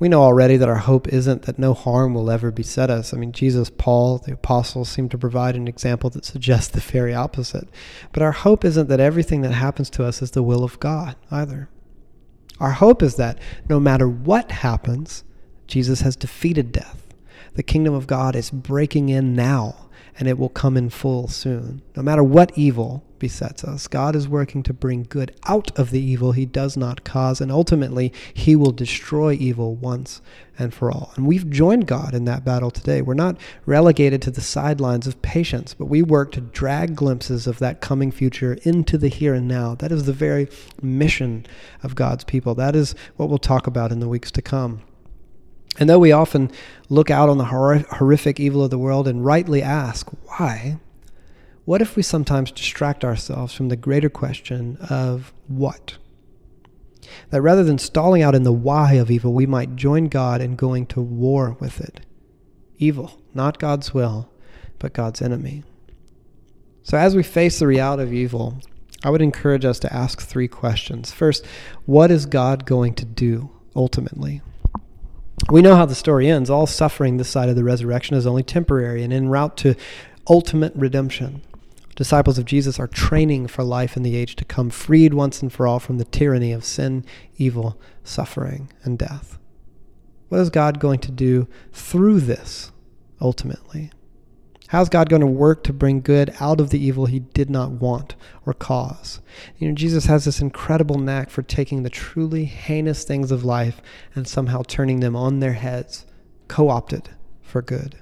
We 0.00 0.08
know 0.08 0.22
already 0.22 0.56
that 0.56 0.68
our 0.68 0.76
hope 0.76 1.08
isn't 1.08 1.42
that 1.42 1.58
no 1.58 1.74
harm 1.74 2.14
will 2.14 2.30
ever 2.30 2.52
beset 2.52 2.88
us. 2.88 3.12
I 3.12 3.16
mean, 3.16 3.32
Jesus, 3.32 3.68
Paul, 3.68 4.18
the 4.18 4.34
apostles 4.34 4.88
seem 4.88 5.08
to 5.08 5.18
provide 5.18 5.56
an 5.56 5.66
example 5.66 6.08
that 6.10 6.24
suggests 6.24 6.68
the 6.70 6.80
very 6.80 7.14
opposite. 7.14 7.68
But 8.12 8.22
our 8.22 8.30
hope 8.32 8.64
isn't 8.64 8.88
that 8.88 9.00
everything 9.00 9.40
that 9.40 9.52
happens 9.52 9.90
to 9.90 10.04
us 10.04 10.22
is 10.22 10.30
the 10.30 10.42
will 10.42 10.62
of 10.62 10.78
God 10.78 11.16
either. 11.32 11.68
Our 12.60 12.72
hope 12.72 13.02
is 13.02 13.16
that 13.16 13.38
no 13.68 13.80
matter 13.80 14.08
what 14.08 14.52
happens, 14.52 15.24
Jesus 15.66 16.02
has 16.02 16.14
defeated 16.14 16.70
death. 16.70 17.04
The 17.54 17.62
kingdom 17.64 17.94
of 17.94 18.06
God 18.06 18.36
is 18.36 18.50
breaking 18.50 19.08
in 19.08 19.34
now 19.34 19.87
and 20.18 20.28
it 20.28 20.38
will 20.38 20.48
come 20.48 20.76
in 20.76 20.90
full 20.90 21.28
soon. 21.28 21.80
No 21.96 22.02
matter 22.02 22.24
what 22.24 22.56
evil 22.56 23.04
besets 23.18 23.64
us, 23.64 23.86
God 23.86 24.16
is 24.16 24.28
working 24.28 24.62
to 24.64 24.72
bring 24.72 25.04
good 25.04 25.34
out 25.46 25.76
of 25.78 25.90
the 25.90 26.00
evil 26.00 26.32
he 26.32 26.44
does 26.44 26.76
not 26.76 27.04
cause, 27.04 27.40
and 27.40 27.52
ultimately, 27.52 28.12
he 28.34 28.56
will 28.56 28.72
destroy 28.72 29.32
evil 29.32 29.74
once 29.76 30.20
and 30.58 30.74
for 30.74 30.90
all. 30.90 31.12
And 31.14 31.26
we've 31.26 31.48
joined 31.48 31.86
God 31.86 32.14
in 32.14 32.24
that 32.24 32.44
battle 32.44 32.70
today. 32.70 33.00
We're 33.00 33.14
not 33.14 33.36
relegated 33.64 34.20
to 34.22 34.30
the 34.30 34.40
sidelines 34.40 35.06
of 35.06 35.22
patience, 35.22 35.72
but 35.72 35.86
we 35.86 36.02
work 36.02 36.32
to 36.32 36.40
drag 36.40 36.96
glimpses 36.96 37.46
of 37.46 37.60
that 37.60 37.80
coming 37.80 38.10
future 38.10 38.58
into 38.64 38.98
the 38.98 39.08
here 39.08 39.34
and 39.34 39.46
now. 39.46 39.76
That 39.76 39.92
is 39.92 40.04
the 40.04 40.12
very 40.12 40.48
mission 40.82 41.46
of 41.82 41.94
God's 41.94 42.24
people. 42.24 42.56
That 42.56 42.74
is 42.74 42.94
what 43.16 43.28
we'll 43.28 43.38
talk 43.38 43.66
about 43.66 43.92
in 43.92 44.00
the 44.00 44.08
weeks 44.08 44.32
to 44.32 44.42
come. 44.42 44.82
And 45.78 45.88
though 45.88 45.98
we 45.98 46.12
often 46.12 46.50
look 46.88 47.10
out 47.10 47.28
on 47.28 47.38
the 47.38 47.44
horrific 47.44 48.40
evil 48.40 48.64
of 48.64 48.70
the 48.70 48.78
world 48.78 49.06
and 49.06 49.24
rightly 49.24 49.62
ask, 49.62 50.08
why? 50.26 50.78
What 51.64 51.82
if 51.82 51.96
we 51.96 52.02
sometimes 52.02 52.50
distract 52.50 53.04
ourselves 53.04 53.54
from 53.54 53.68
the 53.68 53.76
greater 53.76 54.08
question 54.08 54.78
of 54.88 55.32
what? 55.46 55.98
That 57.30 57.42
rather 57.42 57.62
than 57.62 57.78
stalling 57.78 58.22
out 58.22 58.34
in 58.34 58.42
the 58.42 58.52
why 58.52 58.94
of 58.94 59.10
evil, 59.10 59.32
we 59.32 59.46
might 59.46 59.76
join 59.76 60.08
God 60.08 60.40
in 60.40 60.56
going 60.56 60.86
to 60.86 61.00
war 61.00 61.56
with 61.60 61.80
it. 61.80 62.00
Evil, 62.78 63.20
not 63.34 63.58
God's 63.58 63.94
will, 63.94 64.30
but 64.78 64.92
God's 64.92 65.22
enemy. 65.22 65.62
So 66.82 66.96
as 66.96 67.14
we 67.14 67.22
face 67.22 67.58
the 67.58 67.66
reality 67.66 68.02
of 68.02 68.12
evil, 68.12 68.58
I 69.04 69.10
would 69.10 69.22
encourage 69.22 69.64
us 69.64 69.78
to 69.80 69.92
ask 69.92 70.20
three 70.20 70.48
questions. 70.48 71.12
First, 71.12 71.46
what 71.86 72.10
is 72.10 72.26
God 72.26 72.66
going 72.66 72.94
to 72.94 73.04
do 73.04 73.50
ultimately? 73.76 74.42
We 75.50 75.62
know 75.62 75.76
how 75.76 75.86
the 75.86 75.94
story 75.94 76.28
ends. 76.28 76.50
All 76.50 76.66
suffering 76.66 77.16
this 77.16 77.30
side 77.30 77.48
of 77.48 77.56
the 77.56 77.64
resurrection 77.64 78.16
is 78.16 78.26
only 78.26 78.42
temporary 78.42 79.02
and 79.02 79.12
en 79.12 79.28
route 79.28 79.56
to 79.58 79.76
ultimate 80.28 80.74
redemption. 80.76 81.40
Disciples 81.96 82.38
of 82.38 82.44
Jesus 82.44 82.78
are 82.78 82.86
training 82.86 83.46
for 83.46 83.64
life 83.64 83.96
in 83.96 84.02
the 84.02 84.14
age 84.14 84.36
to 84.36 84.44
come, 84.44 84.68
freed 84.68 85.14
once 85.14 85.40
and 85.40 85.50
for 85.50 85.66
all 85.66 85.80
from 85.80 85.96
the 85.96 86.04
tyranny 86.04 86.52
of 86.52 86.64
sin, 86.64 87.02
evil, 87.38 87.80
suffering, 88.04 88.70
and 88.84 88.98
death. 88.98 89.38
What 90.28 90.40
is 90.40 90.50
God 90.50 90.80
going 90.80 91.00
to 91.00 91.10
do 91.10 91.48
through 91.72 92.20
this 92.20 92.70
ultimately? 93.20 93.90
How's 94.68 94.90
God 94.90 95.08
going 95.08 95.20
to 95.20 95.26
work 95.26 95.64
to 95.64 95.72
bring 95.72 96.02
good 96.02 96.34
out 96.40 96.60
of 96.60 96.68
the 96.68 96.78
evil 96.78 97.06
he 97.06 97.20
did 97.20 97.48
not 97.48 97.70
want 97.70 98.16
or 98.44 98.52
cause? 98.52 99.20
You 99.56 99.68
know, 99.68 99.74
Jesus 99.74 100.04
has 100.06 100.26
this 100.26 100.42
incredible 100.42 100.98
knack 100.98 101.30
for 101.30 101.40
taking 101.40 101.82
the 101.82 101.90
truly 101.90 102.44
heinous 102.44 103.02
things 103.02 103.32
of 103.32 103.44
life 103.44 103.80
and 104.14 104.28
somehow 104.28 104.62
turning 104.66 105.00
them 105.00 105.16
on 105.16 105.40
their 105.40 105.54
heads, 105.54 106.04
co 106.48 106.68
opted 106.68 107.08
for 107.40 107.62
good. 107.62 107.96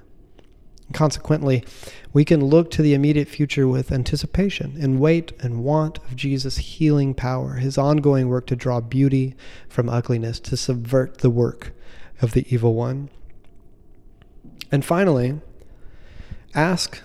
Consequently, 0.91 1.63
we 2.11 2.25
can 2.25 2.43
look 2.43 2.69
to 2.71 2.81
the 2.81 2.93
immediate 2.93 3.29
future 3.29 3.67
with 3.67 3.89
anticipation 3.89 4.75
and 4.77 4.99
wait 4.99 5.31
and 5.39 5.63
want 5.63 5.99
of 5.99 6.17
Jesus' 6.17 6.57
healing 6.57 7.13
power, 7.13 7.53
his 7.53 7.77
ongoing 7.77 8.27
work 8.27 8.45
to 8.47 8.57
draw 8.57 8.81
beauty 8.81 9.35
from 9.69 9.87
ugliness, 9.87 10.37
to 10.41 10.57
subvert 10.57 11.19
the 11.19 11.29
work 11.29 11.71
of 12.21 12.33
the 12.33 12.45
evil 12.53 12.73
one. 12.73 13.09
And 14.69 14.83
finally, 14.83 15.39
Ask, 16.55 17.01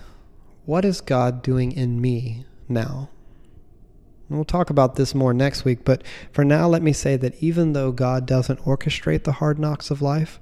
what 0.65 0.85
is 0.85 1.01
God 1.01 1.41
doing 1.43 1.71
in 1.71 1.99
me 1.99 2.45
now? 2.69 3.09
And 4.29 4.37
we'll 4.37 4.45
talk 4.45 4.69
about 4.69 4.95
this 4.95 5.13
more 5.13 5.33
next 5.33 5.65
week, 5.65 5.83
but 5.83 6.01
for 6.31 6.45
now, 6.45 6.67
let 6.67 6.81
me 6.81 6.93
say 6.93 7.17
that 7.17 7.35
even 7.43 7.73
though 7.73 7.91
God 7.91 8.25
doesn't 8.25 8.61
orchestrate 8.61 9.25
the 9.25 9.33
hard 9.33 9.59
knocks 9.59 9.91
of 9.91 10.01
life, 10.01 10.39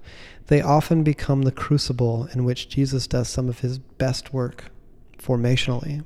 they 0.47 0.61
often 0.61 1.03
become 1.03 1.41
the 1.41 1.51
crucible 1.51 2.29
in 2.33 2.43
which 2.43 2.69
Jesus 2.69 3.07
does 3.07 3.27
some 3.27 3.49
of 3.49 3.59
his 3.59 3.79
best 3.79 4.33
work 4.33 4.71
formationally. 5.17 6.05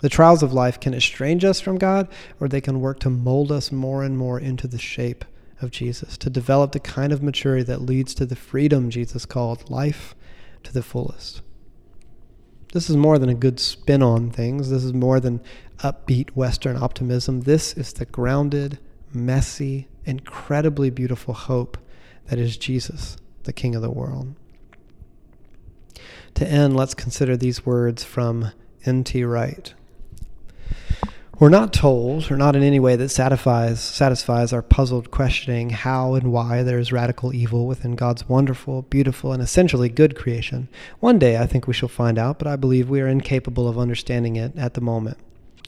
The 0.00 0.08
trials 0.08 0.42
of 0.44 0.52
life 0.52 0.78
can 0.78 0.94
estrange 0.94 1.44
us 1.44 1.60
from 1.60 1.76
God, 1.76 2.08
or 2.38 2.48
they 2.48 2.60
can 2.60 2.80
work 2.80 3.00
to 3.00 3.10
mold 3.10 3.50
us 3.50 3.72
more 3.72 4.04
and 4.04 4.16
more 4.16 4.38
into 4.38 4.68
the 4.68 4.78
shape 4.78 5.24
of 5.60 5.72
Jesus, 5.72 6.16
to 6.18 6.30
develop 6.30 6.70
the 6.70 6.80
kind 6.80 7.12
of 7.12 7.22
maturity 7.22 7.64
that 7.64 7.82
leads 7.82 8.14
to 8.14 8.24
the 8.24 8.36
freedom 8.36 8.90
Jesus 8.90 9.26
called 9.26 9.68
life 9.68 10.14
to 10.62 10.72
the 10.72 10.84
fullest. 10.84 11.42
This 12.72 12.90
is 12.90 12.96
more 12.96 13.18
than 13.18 13.28
a 13.28 13.34
good 13.34 13.58
spin 13.58 14.02
on 14.02 14.30
things. 14.30 14.70
This 14.70 14.84
is 14.84 14.92
more 14.92 15.20
than 15.20 15.40
upbeat 15.78 16.30
Western 16.30 16.76
optimism. 16.76 17.42
This 17.42 17.72
is 17.74 17.92
the 17.94 18.04
grounded, 18.04 18.78
messy, 19.12 19.88
incredibly 20.04 20.90
beautiful 20.90 21.34
hope 21.34 21.78
that 22.26 22.38
is 22.38 22.56
Jesus, 22.56 23.16
the 23.44 23.52
King 23.52 23.74
of 23.74 23.82
the 23.82 23.90
world. 23.90 24.34
To 26.34 26.46
end, 26.46 26.76
let's 26.76 26.94
consider 26.94 27.36
these 27.36 27.64
words 27.64 28.04
from 28.04 28.52
N.T. 28.84 29.24
Wright. 29.24 29.72
We're 31.40 31.50
not 31.50 31.72
told, 31.72 32.32
or 32.32 32.36
not 32.36 32.56
in 32.56 32.64
any 32.64 32.80
way 32.80 32.96
that 32.96 33.10
satisfies, 33.10 33.78
satisfies 33.80 34.52
our 34.52 34.60
puzzled 34.60 35.12
questioning 35.12 35.70
how 35.70 36.14
and 36.14 36.32
why 36.32 36.64
there 36.64 36.80
is 36.80 36.90
radical 36.90 37.32
evil 37.32 37.68
within 37.68 37.94
God's 37.94 38.28
wonderful, 38.28 38.82
beautiful, 38.82 39.32
and 39.32 39.40
essentially 39.40 39.88
good 39.88 40.16
creation. 40.16 40.68
One 40.98 41.16
day 41.16 41.38
I 41.38 41.46
think 41.46 41.68
we 41.68 41.74
shall 41.74 41.88
find 41.88 42.18
out, 42.18 42.40
but 42.40 42.48
I 42.48 42.56
believe 42.56 42.90
we 42.90 43.00
are 43.00 43.06
incapable 43.06 43.68
of 43.68 43.78
understanding 43.78 44.34
it 44.34 44.56
at 44.56 44.74
the 44.74 44.80
moment. 44.80 45.16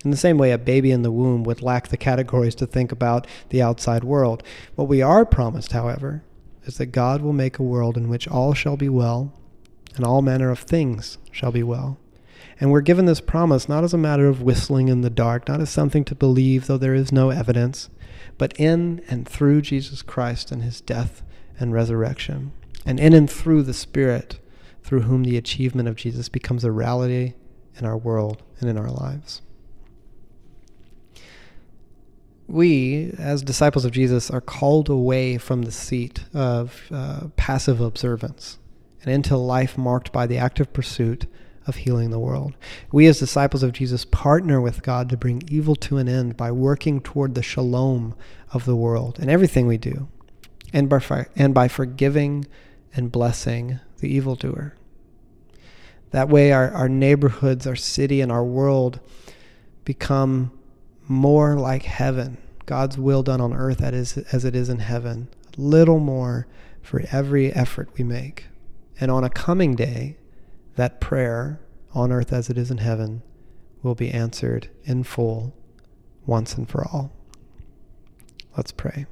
In 0.05 0.11
the 0.11 0.17
same 0.17 0.39
way, 0.39 0.51
a 0.51 0.59
baby 0.59 0.91
in 0.91 1.03
the 1.03 1.13
womb 1.13 1.45
would 1.45 1.63
lack 1.63 1.87
the 1.87 1.97
categories 1.97 2.57
to 2.57 2.67
think 2.67 2.91
about 2.91 3.29
the 3.51 3.63
outside 3.63 4.03
world. 4.03 4.43
What 4.75 4.89
we 4.89 5.03
are 5.03 5.25
promised, 5.25 5.71
however, 5.71 6.25
is 6.65 6.79
that 6.79 6.87
God 6.87 7.23
will 7.23 7.33
make 7.33 7.61
a 7.61 7.63
world 7.63 7.97
in 7.97 8.09
which 8.09 8.27
all 8.27 8.55
shall 8.55 8.77
be 8.77 8.89
well, 8.89 9.33
and 9.95 10.05
all 10.05 10.21
manner 10.21 10.51
of 10.51 10.59
things 10.59 11.19
shall 11.31 11.53
be 11.53 11.63
well. 11.63 11.97
And 12.59 12.71
we're 12.71 12.81
given 12.81 13.07
this 13.07 13.21
promise 13.21 13.69
not 13.69 13.85
as 13.85 13.95
a 13.95 13.99
matter 13.99 14.29
of 14.29 14.43
whistling 14.43 14.89
in 14.89 15.01
the 15.01 15.11
dark, 15.11 15.49
not 15.49 15.61
as 15.61 15.71
something 15.71 16.05
to 16.05 16.15
believe, 16.15 16.67
though 16.67 16.79
there 16.79 16.95
is 16.95 17.13
no 17.13 17.31
evidence, 17.31 17.89
but 18.39 18.53
in 18.59 19.03
and 19.09 19.29
through 19.29 19.63
Jesus 19.63 20.03
Christ 20.03 20.51
and 20.51 20.63
his 20.63 20.81
death 20.81 21.23
and 21.59 21.73
resurrection, 21.73 22.53
and 22.85 22.99
in 22.99 23.13
and 23.13 23.31
through 23.31 23.63
the 23.63 23.75
Spirit, 23.75 24.41
through 24.83 25.03
whom 25.03 25.25
the 25.25 25.37
achievement 25.37 25.89
of 25.89 25.97
Jesus 25.97 26.29
becomes 26.29 26.65
a 26.65 26.73
reality 26.73 27.35
in 27.77 27.87
our 27.87 27.97
world 27.97 28.43
and 28.61 28.69
in 28.69 28.77
our 28.77 28.91
lives. 28.91 29.43
We, 32.47 33.15
as 33.17 33.43
disciples 33.43 33.85
of 33.85 33.93
Jesus, 33.93 34.29
are 34.31 34.41
called 34.41 34.89
away 34.89 35.39
from 35.39 35.63
the 35.63 35.71
seat 35.71 36.25
of 36.35 36.83
uh, 36.91 37.29
passive 37.37 37.81
observance 37.81 38.59
and 39.03 39.13
into 39.13 39.37
life 39.37 39.79
marked 39.79 40.13
by 40.13 40.27
the 40.27 40.39
active 40.39 40.73
pursuit 40.73 41.27
of 41.67 41.77
healing 41.77 42.11
the 42.11 42.19
world. 42.19 42.55
We, 42.91 43.07
as 43.07 43.19
disciples 43.19 43.63
of 43.63 43.73
Jesus, 43.73 44.05
partner 44.05 44.61
with 44.61 44.83
God 44.83 45.09
to 45.11 45.17
bring 45.17 45.43
evil 45.49 45.77
to 45.77 45.99
an 45.99 46.09
end 46.09 46.37
by 46.37 46.51
working 46.51 47.01
toward 47.01 47.35
the 47.35 47.43
shalom 47.43 48.15
of 48.53 48.65
the 48.65 48.77
world 48.77 49.19
in 49.19 49.29
everything 49.29 49.67
we 49.67 49.79
do, 49.79 50.09
and 50.73 50.89
by, 50.89 51.27
and 51.37 51.55
by 51.55 51.69
forgiving 51.69 52.47
and 52.95 53.13
blessing 53.13 53.79
the 53.99 54.09
evildoer. 54.09 54.75
That 56.11 56.29
way, 56.29 56.51
our, 56.53 56.71
our 56.73 56.89
neighborhoods, 56.89 57.67
our 57.67 57.77
city, 57.77 58.21
and 58.21 58.33
our 58.33 58.45
world 58.45 58.99
become 59.85 60.51
more 61.07 61.57
like 61.57 61.83
heaven. 61.85 62.39
God's 62.67 62.99
will 62.99 63.23
done 63.23 63.41
on 63.41 63.53
earth 63.53 63.83
as, 63.83 64.17
as 64.33 64.45
it 64.45 64.57
is 64.57 64.69
in 64.69 64.79
heaven. 64.79 65.29
A 65.57 65.61
little 65.61 65.99
more 65.99 66.47
for 66.83 67.03
every 67.13 67.53
effort 67.53 67.91
we 67.97 68.05
make. 68.05 68.47
And 69.01 69.11
on 69.11 69.25
a 69.25 69.31
coming 69.31 69.75
day, 69.75 70.17
that 70.81 70.99
prayer, 70.99 71.61
on 71.93 72.11
earth 72.11 72.33
as 72.33 72.49
it 72.49 72.57
is 72.57 72.71
in 72.71 72.79
heaven, 72.79 73.21
will 73.83 73.95
be 73.95 74.11
answered 74.11 74.71
in 74.85 75.05
full 75.05 75.55
once 76.25 76.55
and 76.55 76.67
for 76.71 76.89
all. 76.89 77.13
Let's 78.57 78.73
pray. 78.73 79.05